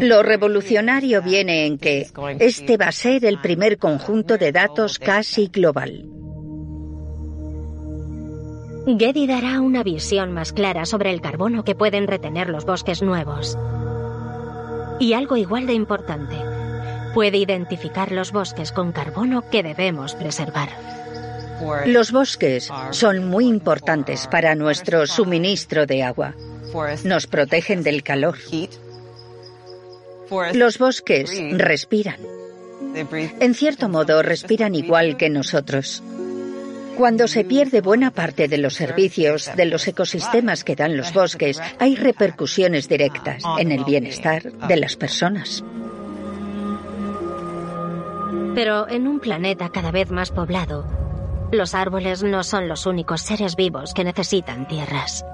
Lo 0.00 0.22
revolucionario 0.22 1.22
viene 1.22 1.66
en 1.66 1.78
que 1.78 2.06
este 2.38 2.76
va 2.76 2.88
a 2.88 2.92
ser 2.92 3.24
el 3.24 3.40
primer 3.40 3.78
conjunto 3.78 4.38
de 4.38 4.52
datos 4.52 4.98
casi 4.98 5.48
global. 5.48 6.21
Getty 8.86 9.28
dará 9.28 9.60
una 9.60 9.84
visión 9.84 10.32
más 10.32 10.52
clara 10.52 10.86
sobre 10.86 11.10
el 11.10 11.20
carbono 11.20 11.64
que 11.64 11.76
pueden 11.76 12.08
retener 12.08 12.48
los 12.48 12.64
bosques 12.64 13.00
nuevos. 13.00 13.56
Y 14.98 15.12
algo 15.12 15.36
igual 15.36 15.66
de 15.66 15.74
importante, 15.74 16.36
puede 17.14 17.38
identificar 17.38 18.10
los 18.10 18.32
bosques 18.32 18.72
con 18.72 18.92
carbono 18.92 19.48
que 19.50 19.62
debemos 19.62 20.14
preservar. 20.14 20.70
Los 21.86 22.10
bosques 22.10 22.70
son 22.90 23.28
muy 23.28 23.46
importantes 23.46 24.26
para 24.26 24.56
nuestro 24.56 25.06
suministro 25.06 25.86
de 25.86 26.02
agua. 26.02 26.34
Nos 27.04 27.28
protegen 27.28 27.84
del 27.84 28.02
calor. 28.02 28.36
Los 30.54 30.78
bosques 30.78 31.30
respiran. 31.52 32.16
En 33.40 33.54
cierto 33.54 33.88
modo, 33.88 34.22
respiran 34.22 34.74
igual 34.74 35.16
que 35.16 35.30
nosotros. 35.30 36.02
Cuando 36.96 37.26
se 37.26 37.44
pierde 37.44 37.80
buena 37.80 38.10
parte 38.10 38.48
de 38.48 38.58
los 38.58 38.74
servicios 38.74 39.50
de 39.56 39.66
los 39.66 39.86
ecosistemas 39.88 40.62
que 40.64 40.76
dan 40.76 40.96
los 40.96 41.12
bosques, 41.12 41.60
hay 41.78 41.96
repercusiones 41.96 42.88
directas 42.88 43.42
en 43.58 43.72
el 43.72 43.84
bienestar 43.84 44.52
de 44.52 44.76
las 44.76 44.96
personas. 44.96 45.64
Pero 48.54 48.88
en 48.88 49.08
un 49.08 49.20
planeta 49.20 49.70
cada 49.70 49.90
vez 49.90 50.10
más 50.10 50.30
poblado, 50.30 50.84
los 51.52 51.74
árboles 51.74 52.22
no 52.22 52.42
son 52.42 52.68
los 52.68 52.86
únicos 52.86 53.22
seres 53.22 53.56
vivos 53.56 53.94
que 53.94 54.04
necesitan 54.04 54.68
tierras. 54.68 55.24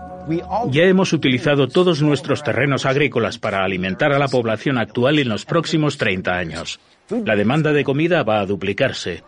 Ya 0.70 0.84
hemos 0.84 1.12
utilizado 1.12 1.68
todos 1.68 2.02
nuestros 2.02 2.42
terrenos 2.42 2.86
agrícolas 2.86 3.38
para 3.38 3.64
alimentar 3.64 4.12
a 4.12 4.18
la 4.18 4.28
población 4.28 4.78
actual 4.78 5.18
en 5.18 5.28
los 5.28 5.44
próximos 5.44 5.96
30 5.96 6.36
años. 6.36 6.80
La 7.24 7.34
demanda 7.34 7.72
de 7.72 7.84
comida 7.84 8.22
va 8.22 8.40
a 8.40 8.46
duplicarse. 8.46 9.22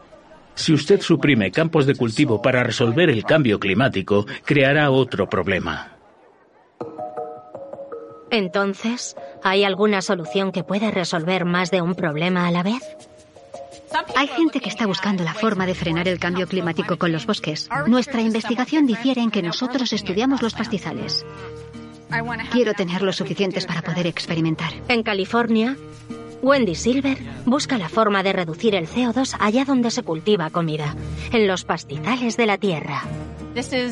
Si 0.55 0.73
usted 0.73 1.01
suprime 1.01 1.51
campos 1.51 1.87
de 1.87 1.95
cultivo 1.95 2.43
para 2.43 2.63
resolver 2.63 3.11
el 3.11 3.25
cambio 3.25 3.59
climático, 3.59 4.27
creará 4.45 4.91
otro 4.91 5.29
problema. 5.29 5.97
Entonces, 8.31 9.17
¿hay 9.43 9.65
alguna 9.65 10.03
solución 10.03 10.53
que 10.53 10.63
pueda 10.63 10.91
resolver 10.91 11.45
más 11.45 11.71
de 11.71 11.83
un 11.83 11.95
problema 11.95 12.47
a 12.47 12.51
la 12.51 12.63
vez? 12.63 12.83
Hay 14.17 14.29
gente 14.29 14.61
que 14.61 14.69
está 14.69 14.87
buscando 14.87 15.25
la 15.25 15.35
forma 15.35 15.67
de 15.67 15.75
frenar 15.75 16.07
el 16.07 16.21
cambio 16.21 16.47
climático 16.47 16.97
con 16.97 17.11
los 17.11 17.27
bosques. 17.27 17.69
Nuestra 17.87 18.21
investigación 18.21 18.87
difiere 18.87 19.21
en 19.21 19.31
que 19.31 19.43
nosotros 19.43 19.93
estudiamos 19.93 20.43
los 20.43 20.55
pastizales. 20.55 21.25
Quiero 22.53 22.75
tener 22.75 23.03
los 23.03 23.17
suficientes 23.17 23.67
para 23.67 23.83
poder 23.83 24.07
experimentar. 24.07 24.73
En 24.89 25.03
California, 25.03 25.77
Wendy 26.43 26.75
Silver 26.75 27.19
busca 27.45 27.77
la 27.77 27.89
forma 27.89 28.23
de 28.23 28.33
reducir 28.33 28.75
el 28.75 28.89
CO2 28.89 29.37
allá 29.39 29.65
donde 29.65 29.91
se 29.91 30.03
cultiva 30.03 30.51
comida, 30.51 30.97
en 31.33 31.47
los 31.47 31.65
pastizales 31.65 32.37
de 32.37 32.47
la 32.47 32.57
tierra. 32.57 33.03
Este 33.55 33.85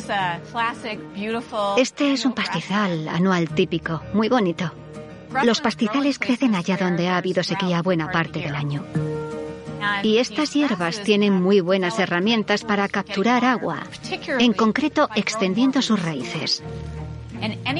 es 2.13 2.25
un 2.25 2.33
pastizal 2.33 3.07
anual 3.07 3.49
típico, 3.49 4.01
muy 4.13 4.29
bonito. 4.29 4.71
Los 5.43 5.61
pastizales 5.61 6.17
crecen 6.17 6.55
allá 6.55 6.77
donde 6.77 7.07
ha 7.07 7.17
habido 7.17 7.43
sequía 7.43 7.81
buena 7.81 8.09
parte 8.09 8.39
del 8.39 8.55
año. 8.55 8.83
Y 10.03 10.17
estas 10.17 10.53
hierbas 10.53 11.03
tienen 11.03 11.33
muy 11.33 11.61
buenas 11.61 11.99
herramientas 11.99 12.63
para 12.63 12.87
capturar 12.87 13.45
agua, 13.45 13.83
en 14.39 14.53
concreto 14.53 15.09
extendiendo 15.15 15.81
sus 15.81 16.01
raíces. 16.01 16.63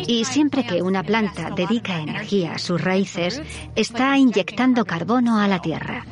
Y 0.07 0.25
siempre 0.25 0.65
que 0.65 0.81
una 0.81 1.03
planta 1.03 1.51
dedica 1.55 1.99
energía 1.99 2.53
a 2.53 2.59
sus 2.59 2.81
raíces, 2.81 3.41
está 3.75 4.17
inyectando 4.17 4.85
carbono 4.85 5.39
a 5.39 5.47
la 5.47 5.59
tierra. 5.59 6.05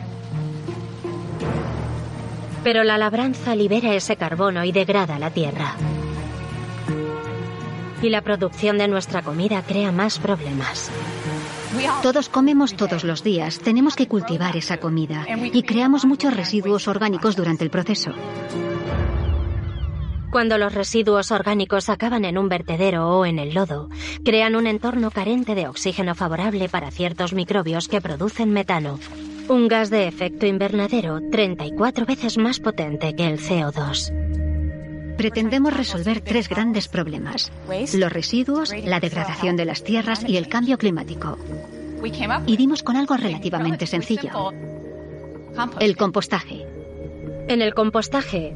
Pero 2.64 2.84
la 2.84 2.98
labranza 2.98 3.56
libera 3.56 3.94
ese 3.94 4.18
carbono 4.18 4.64
y 4.64 4.72
degrada 4.72 5.20
la 5.20 5.32
tierra. 5.32 5.76
Y 8.02 8.10
la 8.10 8.22
producción 8.22 8.78
de 8.78 8.88
nuestra 8.88 9.22
comida 9.22 9.64
crea 9.64 9.92
más 9.92 10.20
problemas. 10.20 10.92
Todos 12.02 12.30
comemos 12.30 12.76
todos 12.76 13.04
los 13.04 13.24
días, 13.24 13.60
tenemos 13.60 13.96
que 13.96 14.08
cultivar 14.08 14.56
esa 14.56 14.78
comida 14.78 15.26
y 15.52 15.64
creamos 15.64 16.06
muchos 16.06 16.36
residuos 16.36 16.88
orgánicos 16.88 17.36
durante 17.36 17.64
el 17.64 17.70
proceso. 17.70 18.12
Cuando 20.32 20.58
los 20.58 20.74
residuos 20.74 21.32
orgánicos 21.32 21.90
acaban 21.90 22.26
en 22.26 22.38
un 22.38 22.50
vertedero 22.50 23.18
o 23.18 23.26
en 23.26 23.40
el 23.40 23.54
lodo, 23.54 23.90
crean 24.26 24.56
un 24.56 24.68
entorno 24.68 25.10
carente 25.10 25.56
de 25.56 25.68
oxígeno 25.68 26.16
favorable 26.16 26.68
para 26.68 26.92
ciertos 26.92 27.34
microbios 27.34 27.88
que 27.88 28.02
producen 28.02 28.52
metano, 28.52 29.00
un 29.48 29.68
gas 29.70 29.90
de 29.90 30.08
efecto 30.08 30.46
invernadero 30.46 31.22
34 31.32 32.06
veces 32.06 32.38
más 32.38 32.60
potente 32.60 33.16
que 33.16 33.28
el 33.28 33.40
CO2. 33.40 35.16
Pretendemos 35.16 35.76
resolver 35.76 36.22
tres 36.22 36.50
grandes 36.50 36.90
problemas, 36.90 37.52
los 37.94 38.12
residuos, 38.12 38.74
la 38.86 39.00
degradación 39.00 39.56
de 39.56 39.66
las 39.66 39.84
tierras 39.84 40.24
y 40.28 40.38
el 40.38 40.50
cambio 40.50 40.78
climático. 40.78 41.38
Y 42.46 42.58
dimos 42.58 42.84
con 42.84 42.98
algo 42.98 43.16
relativamente 43.16 43.88
sencillo, 43.88 44.52
el 45.80 45.96
compostaje. 45.96 46.66
En 47.48 47.62
el 47.62 47.74
compostaje, 47.74 48.54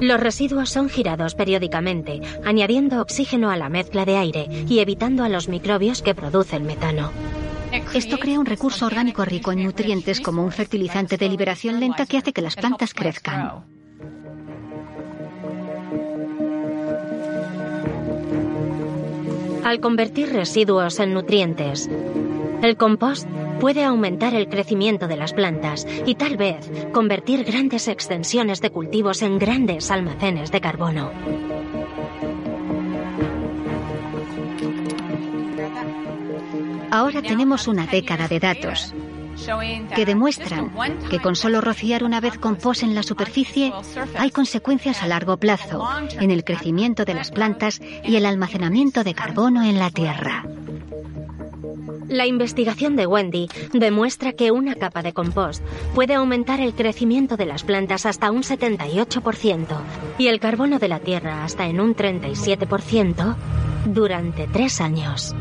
los 0.00 0.20
residuos 0.20 0.70
son 0.70 0.88
girados 0.88 1.34
periódicamente, 1.34 2.20
añadiendo 2.44 3.00
oxígeno 3.00 3.50
a 3.50 3.56
la 3.56 3.68
mezcla 3.68 4.04
de 4.04 4.16
aire 4.16 4.48
y 4.68 4.80
evitando 4.80 5.24
a 5.24 5.28
los 5.28 5.48
microbios 5.48 6.02
que 6.02 6.14
producen 6.14 6.64
metano. 6.64 7.10
Esto 7.94 8.18
crea 8.18 8.40
un 8.40 8.46
recurso 8.46 8.86
orgánico 8.86 9.24
rico 9.24 9.52
en 9.52 9.62
nutrientes 9.62 10.20
como 10.20 10.44
un 10.44 10.50
fertilizante 10.50 11.16
de 11.16 11.28
liberación 11.28 11.78
lenta 11.78 12.06
que 12.06 12.18
hace 12.18 12.32
que 12.32 12.42
las 12.42 12.56
plantas 12.56 12.94
crezcan. 12.94 13.64
Al 19.62 19.78
convertir 19.78 20.32
residuos 20.32 20.98
en 20.98 21.14
nutrientes, 21.14 21.88
el 22.62 22.76
compost 22.76 23.26
puede 23.60 23.84
aumentar 23.84 24.34
el 24.34 24.48
crecimiento 24.48 25.08
de 25.08 25.16
las 25.16 25.32
plantas 25.32 25.86
y 26.06 26.14
tal 26.14 26.36
vez 26.36 26.70
convertir 26.92 27.44
grandes 27.44 27.88
extensiones 27.88 28.60
de 28.60 28.70
cultivos 28.70 29.22
en 29.22 29.38
grandes 29.38 29.90
almacenes 29.90 30.50
de 30.50 30.60
carbono. 30.60 31.10
Ahora 36.90 37.22
tenemos 37.22 37.68
una 37.68 37.86
década 37.86 38.26
de 38.26 38.40
datos 38.40 38.94
que 39.94 40.04
demuestran 40.04 40.70
que 41.08 41.18
con 41.18 41.36
solo 41.36 41.60
rociar 41.60 42.04
una 42.04 42.20
vez 42.20 42.36
compost 42.38 42.82
en 42.82 42.94
la 42.94 43.02
superficie 43.02 43.72
hay 44.18 44.30
consecuencias 44.30 45.02
a 45.02 45.06
largo 45.06 45.36
plazo 45.36 45.88
en 46.18 46.30
el 46.30 46.44
crecimiento 46.44 47.04
de 47.04 47.14
las 47.14 47.30
plantas 47.30 47.80
y 48.04 48.16
el 48.16 48.26
almacenamiento 48.26 49.04
de 49.04 49.14
carbono 49.14 49.64
en 49.64 49.78
la 49.78 49.90
tierra. 49.90 50.44
La 52.10 52.26
investigación 52.26 52.96
de 52.96 53.06
Wendy 53.06 53.46
demuestra 53.72 54.32
que 54.32 54.50
una 54.50 54.74
capa 54.74 55.00
de 55.00 55.12
compost 55.12 55.62
puede 55.94 56.14
aumentar 56.14 56.58
el 56.58 56.74
crecimiento 56.74 57.36
de 57.36 57.46
las 57.46 57.62
plantas 57.62 58.04
hasta 58.04 58.32
un 58.32 58.42
78% 58.42 59.80
y 60.18 60.26
el 60.26 60.40
carbono 60.40 60.80
de 60.80 60.88
la 60.88 60.98
tierra 60.98 61.44
hasta 61.44 61.68
en 61.68 61.78
un 61.80 61.94
37% 61.94 63.36
durante 63.86 64.48
tres 64.48 64.80
años. 64.80 65.36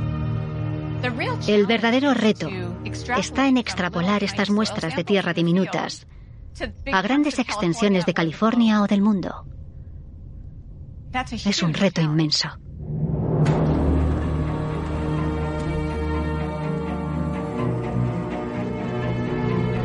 El 1.47 1.65
verdadero 1.65 2.13
reto 2.13 2.49
está 3.17 3.47
en 3.47 3.57
extrapolar 3.57 4.23
estas 4.23 4.51
muestras 4.51 4.95
de 4.95 5.03
tierra 5.03 5.33
diminutas 5.33 6.05
a 6.93 7.01
grandes 7.01 7.39
extensiones 7.39 8.05
de 8.05 8.13
California 8.13 8.83
o 8.83 8.85
del 8.85 9.01
mundo. 9.01 9.43
Es 11.45 11.63
un 11.63 11.73
reto 11.73 11.99
inmenso. 11.99 12.49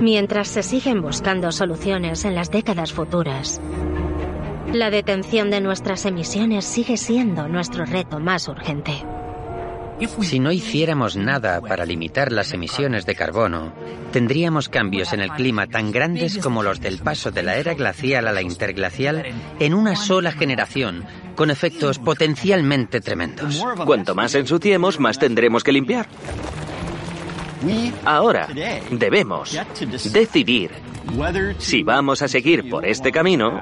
Mientras 0.04 0.48
se 0.48 0.62
siguen 0.62 1.00
buscando 1.00 1.50
soluciones 1.50 2.26
en 2.26 2.34
las 2.34 2.50
décadas 2.50 2.92
futuras, 2.92 3.58
la 4.70 4.90
detención 4.90 5.50
de 5.50 5.62
nuestras 5.62 6.04
emisiones 6.04 6.66
sigue 6.66 6.98
siendo 6.98 7.48
nuestro 7.48 7.86
reto 7.86 8.20
más 8.20 8.46
urgente. 8.46 9.02
Si 10.20 10.40
no 10.40 10.52
hiciéramos 10.52 11.16
nada 11.16 11.58
para 11.62 11.86
limitar 11.86 12.32
las 12.32 12.52
emisiones 12.52 13.06
de 13.06 13.14
carbono, 13.14 13.72
tendríamos 14.12 14.68
cambios 14.68 15.14
en 15.14 15.20
el 15.20 15.30
clima 15.30 15.68
tan 15.68 15.90
grandes 15.90 16.36
como 16.36 16.62
los 16.62 16.82
del 16.82 16.98
paso 16.98 17.30
de 17.30 17.42
la 17.42 17.56
era 17.56 17.72
glacial 17.72 18.28
a 18.28 18.32
la 18.32 18.42
interglacial 18.42 19.24
en 19.58 19.72
una 19.72 19.96
sola 19.96 20.32
generación, 20.32 21.06
con 21.34 21.50
efectos 21.50 21.98
potencialmente 21.98 23.00
tremendos. 23.00 23.64
Cuanto 23.86 24.14
más 24.14 24.34
ensuciemos, 24.34 25.00
más 25.00 25.18
tendremos 25.18 25.64
que 25.64 25.72
limpiar. 25.72 26.08
Ahora 28.04 28.48
debemos 28.90 29.58
decidir 30.12 30.70
si 31.58 31.82
vamos 31.82 32.22
a 32.22 32.28
seguir 32.28 32.68
por 32.68 32.84
este 32.86 33.12
camino 33.12 33.60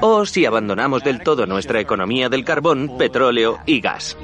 o 0.00 0.26
si 0.26 0.44
abandonamos 0.44 1.02
del 1.02 1.22
todo 1.22 1.46
nuestra 1.46 1.80
economía 1.80 2.28
del 2.28 2.44
carbón, 2.44 2.96
petróleo 2.98 3.58
y 3.66 3.80
gas. 3.80 4.16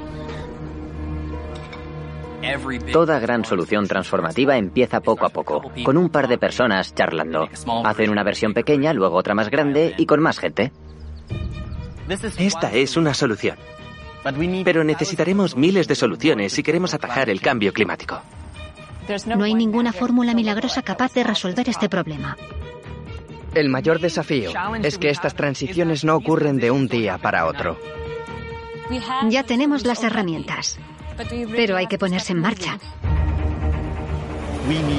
Toda 2.91 3.19
gran 3.19 3.45
solución 3.45 3.87
transformativa 3.87 4.57
empieza 4.57 4.99
poco 5.01 5.25
a 5.25 5.29
poco, 5.29 5.71
con 5.83 5.97
un 5.97 6.09
par 6.09 6.27
de 6.27 6.37
personas 6.37 6.93
charlando. 6.95 7.47
Hacen 7.85 8.09
una 8.09 8.23
versión 8.23 8.53
pequeña, 8.53 8.93
luego 8.93 9.17
otra 9.17 9.35
más 9.35 9.49
grande 9.49 9.93
y 9.97 10.05
con 10.05 10.21
más 10.21 10.39
gente. 10.39 10.71
Esta 12.37 12.73
es 12.73 12.97
una 12.97 13.13
solución. 13.13 13.57
Pero 14.63 14.83
necesitaremos 14.83 15.55
miles 15.55 15.87
de 15.87 15.95
soluciones 15.95 16.53
si 16.53 16.63
queremos 16.63 16.93
atajar 16.93 17.29
el 17.29 17.41
cambio 17.41 17.73
climático. 17.73 18.21
No 19.25 19.43
hay 19.43 19.53
ninguna 19.53 19.91
fórmula 19.91 20.33
milagrosa 20.33 20.81
capaz 20.81 21.13
de 21.13 21.23
resolver 21.23 21.67
este 21.67 21.89
problema. 21.89 22.37
El 23.53 23.69
mayor 23.69 23.99
desafío 23.99 24.51
es 24.81 24.97
que 24.97 25.09
estas 25.09 25.35
transiciones 25.35 26.05
no 26.05 26.15
ocurren 26.15 26.57
de 26.57 26.71
un 26.71 26.87
día 26.87 27.17
para 27.17 27.45
otro. 27.45 27.77
Ya 29.29 29.43
tenemos 29.43 29.85
las 29.85 30.03
herramientas, 30.03 30.79
pero 31.55 31.75
hay 31.77 31.87
que 31.87 31.97
ponerse 31.97 32.33
en 32.33 32.39
marcha. 32.39 32.79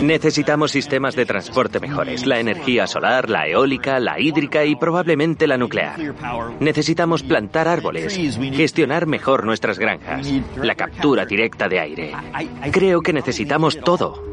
Necesitamos 0.02 0.72
sistemas 0.72 1.14
de 1.14 1.24
transporte 1.24 1.78
mejores, 1.78 2.26
la 2.26 2.40
energía 2.40 2.86
solar, 2.86 3.30
la 3.30 3.46
eólica, 3.46 4.00
la 4.00 4.18
hídrica 4.20 4.64
y 4.64 4.74
probablemente 4.74 5.46
la 5.46 5.56
nuclear. 5.56 5.98
Necesitamos 6.60 7.22
plantar 7.22 7.68
árboles, 7.68 8.18
gestionar 8.52 9.06
mejor 9.06 9.44
nuestras 9.44 9.78
granjas, 9.78 10.28
la 10.56 10.74
captura 10.74 11.24
directa 11.24 11.68
de 11.68 11.80
aire. 11.80 12.12
Creo 12.72 13.00
que 13.00 13.12
necesitamos 13.12 13.78
todo. 13.78 14.32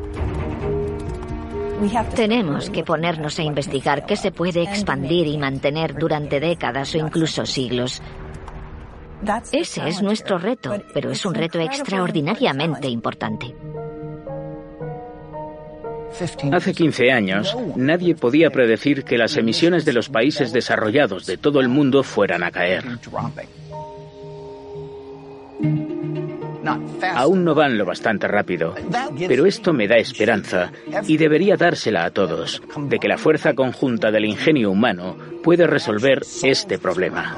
Tenemos 2.16 2.70
que 2.70 2.84
ponernos 2.84 3.40
a 3.40 3.44
investigar 3.44 4.06
qué 4.06 4.18
se 4.18 4.32
puede 4.32 4.64
expandir 4.64 5.28
y 5.28 5.38
mantener 5.38 5.96
durante 5.96 6.40
décadas 6.40 6.94
o 6.96 6.98
incluso 6.98 7.46
siglos. 7.46 8.02
Ese 9.52 9.88
es 9.88 10.02
nuestro 10.02 10.38
reto, 10.38 10.74
pero 10.94 11.12
es 11.12 11.26
un 11.26 11.36
reto 11.36 11.60
extraordinariamente 11.60 12.88
importante. 12.90 13.56
Hace 16.52 16.74
15 16.74 17.12
años, 17.12 17.56
nadie 17.76 18.16
podía 18.16 18.50
predecir 18.50 19.04
que 19.04 19.18
las 19.18 19.38
emisiones 19.38 19.86
de 19.86 19.94
los 19.94 20.10
países 20.10 20.52
desarrollados 20.52 21.26
de 21.26 21.38
todo 21.38 21.60
el 21.60 21.70
mundo 21.70 22.04
fueran 22.04 22.44
a 22.44 22.52
caer. 22.52 22.84
Aún 27.16 27.44
no 27.44 27.56
van 27.56 27.78
lo 27.78 27.86
bastante 27.86 28.28
rápido, 28.28 28.76
pero 29.28 29.46
esto 29.46 29.74
me 29.74 29.88
da 29.88 29.96
esperanza 29.96 30.72
y 31.08 31.18
debería 31.18 31.56
dársela 31.56 32.06
a 32.06 32.12
todos, 32.12 32.62
de 32.78 33.00
que 33.00 33.08
la 33.08 33.18
fuerza 33.18 33.54
conjunta 33.54 34.12
del 34.12 34.26
ingenio 34.26 34.72
humano 34.72 35.18
puede 35.44 35.68
resolver 35.68 36.22
este 36.44 36.78
problema. 36.78 37.38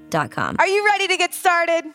Are 0.59 0.67
you 0.67 0.85
ready 0.85 1.07
to 1.07 1.17
get 1.17 1.33
started? 1.33 1.85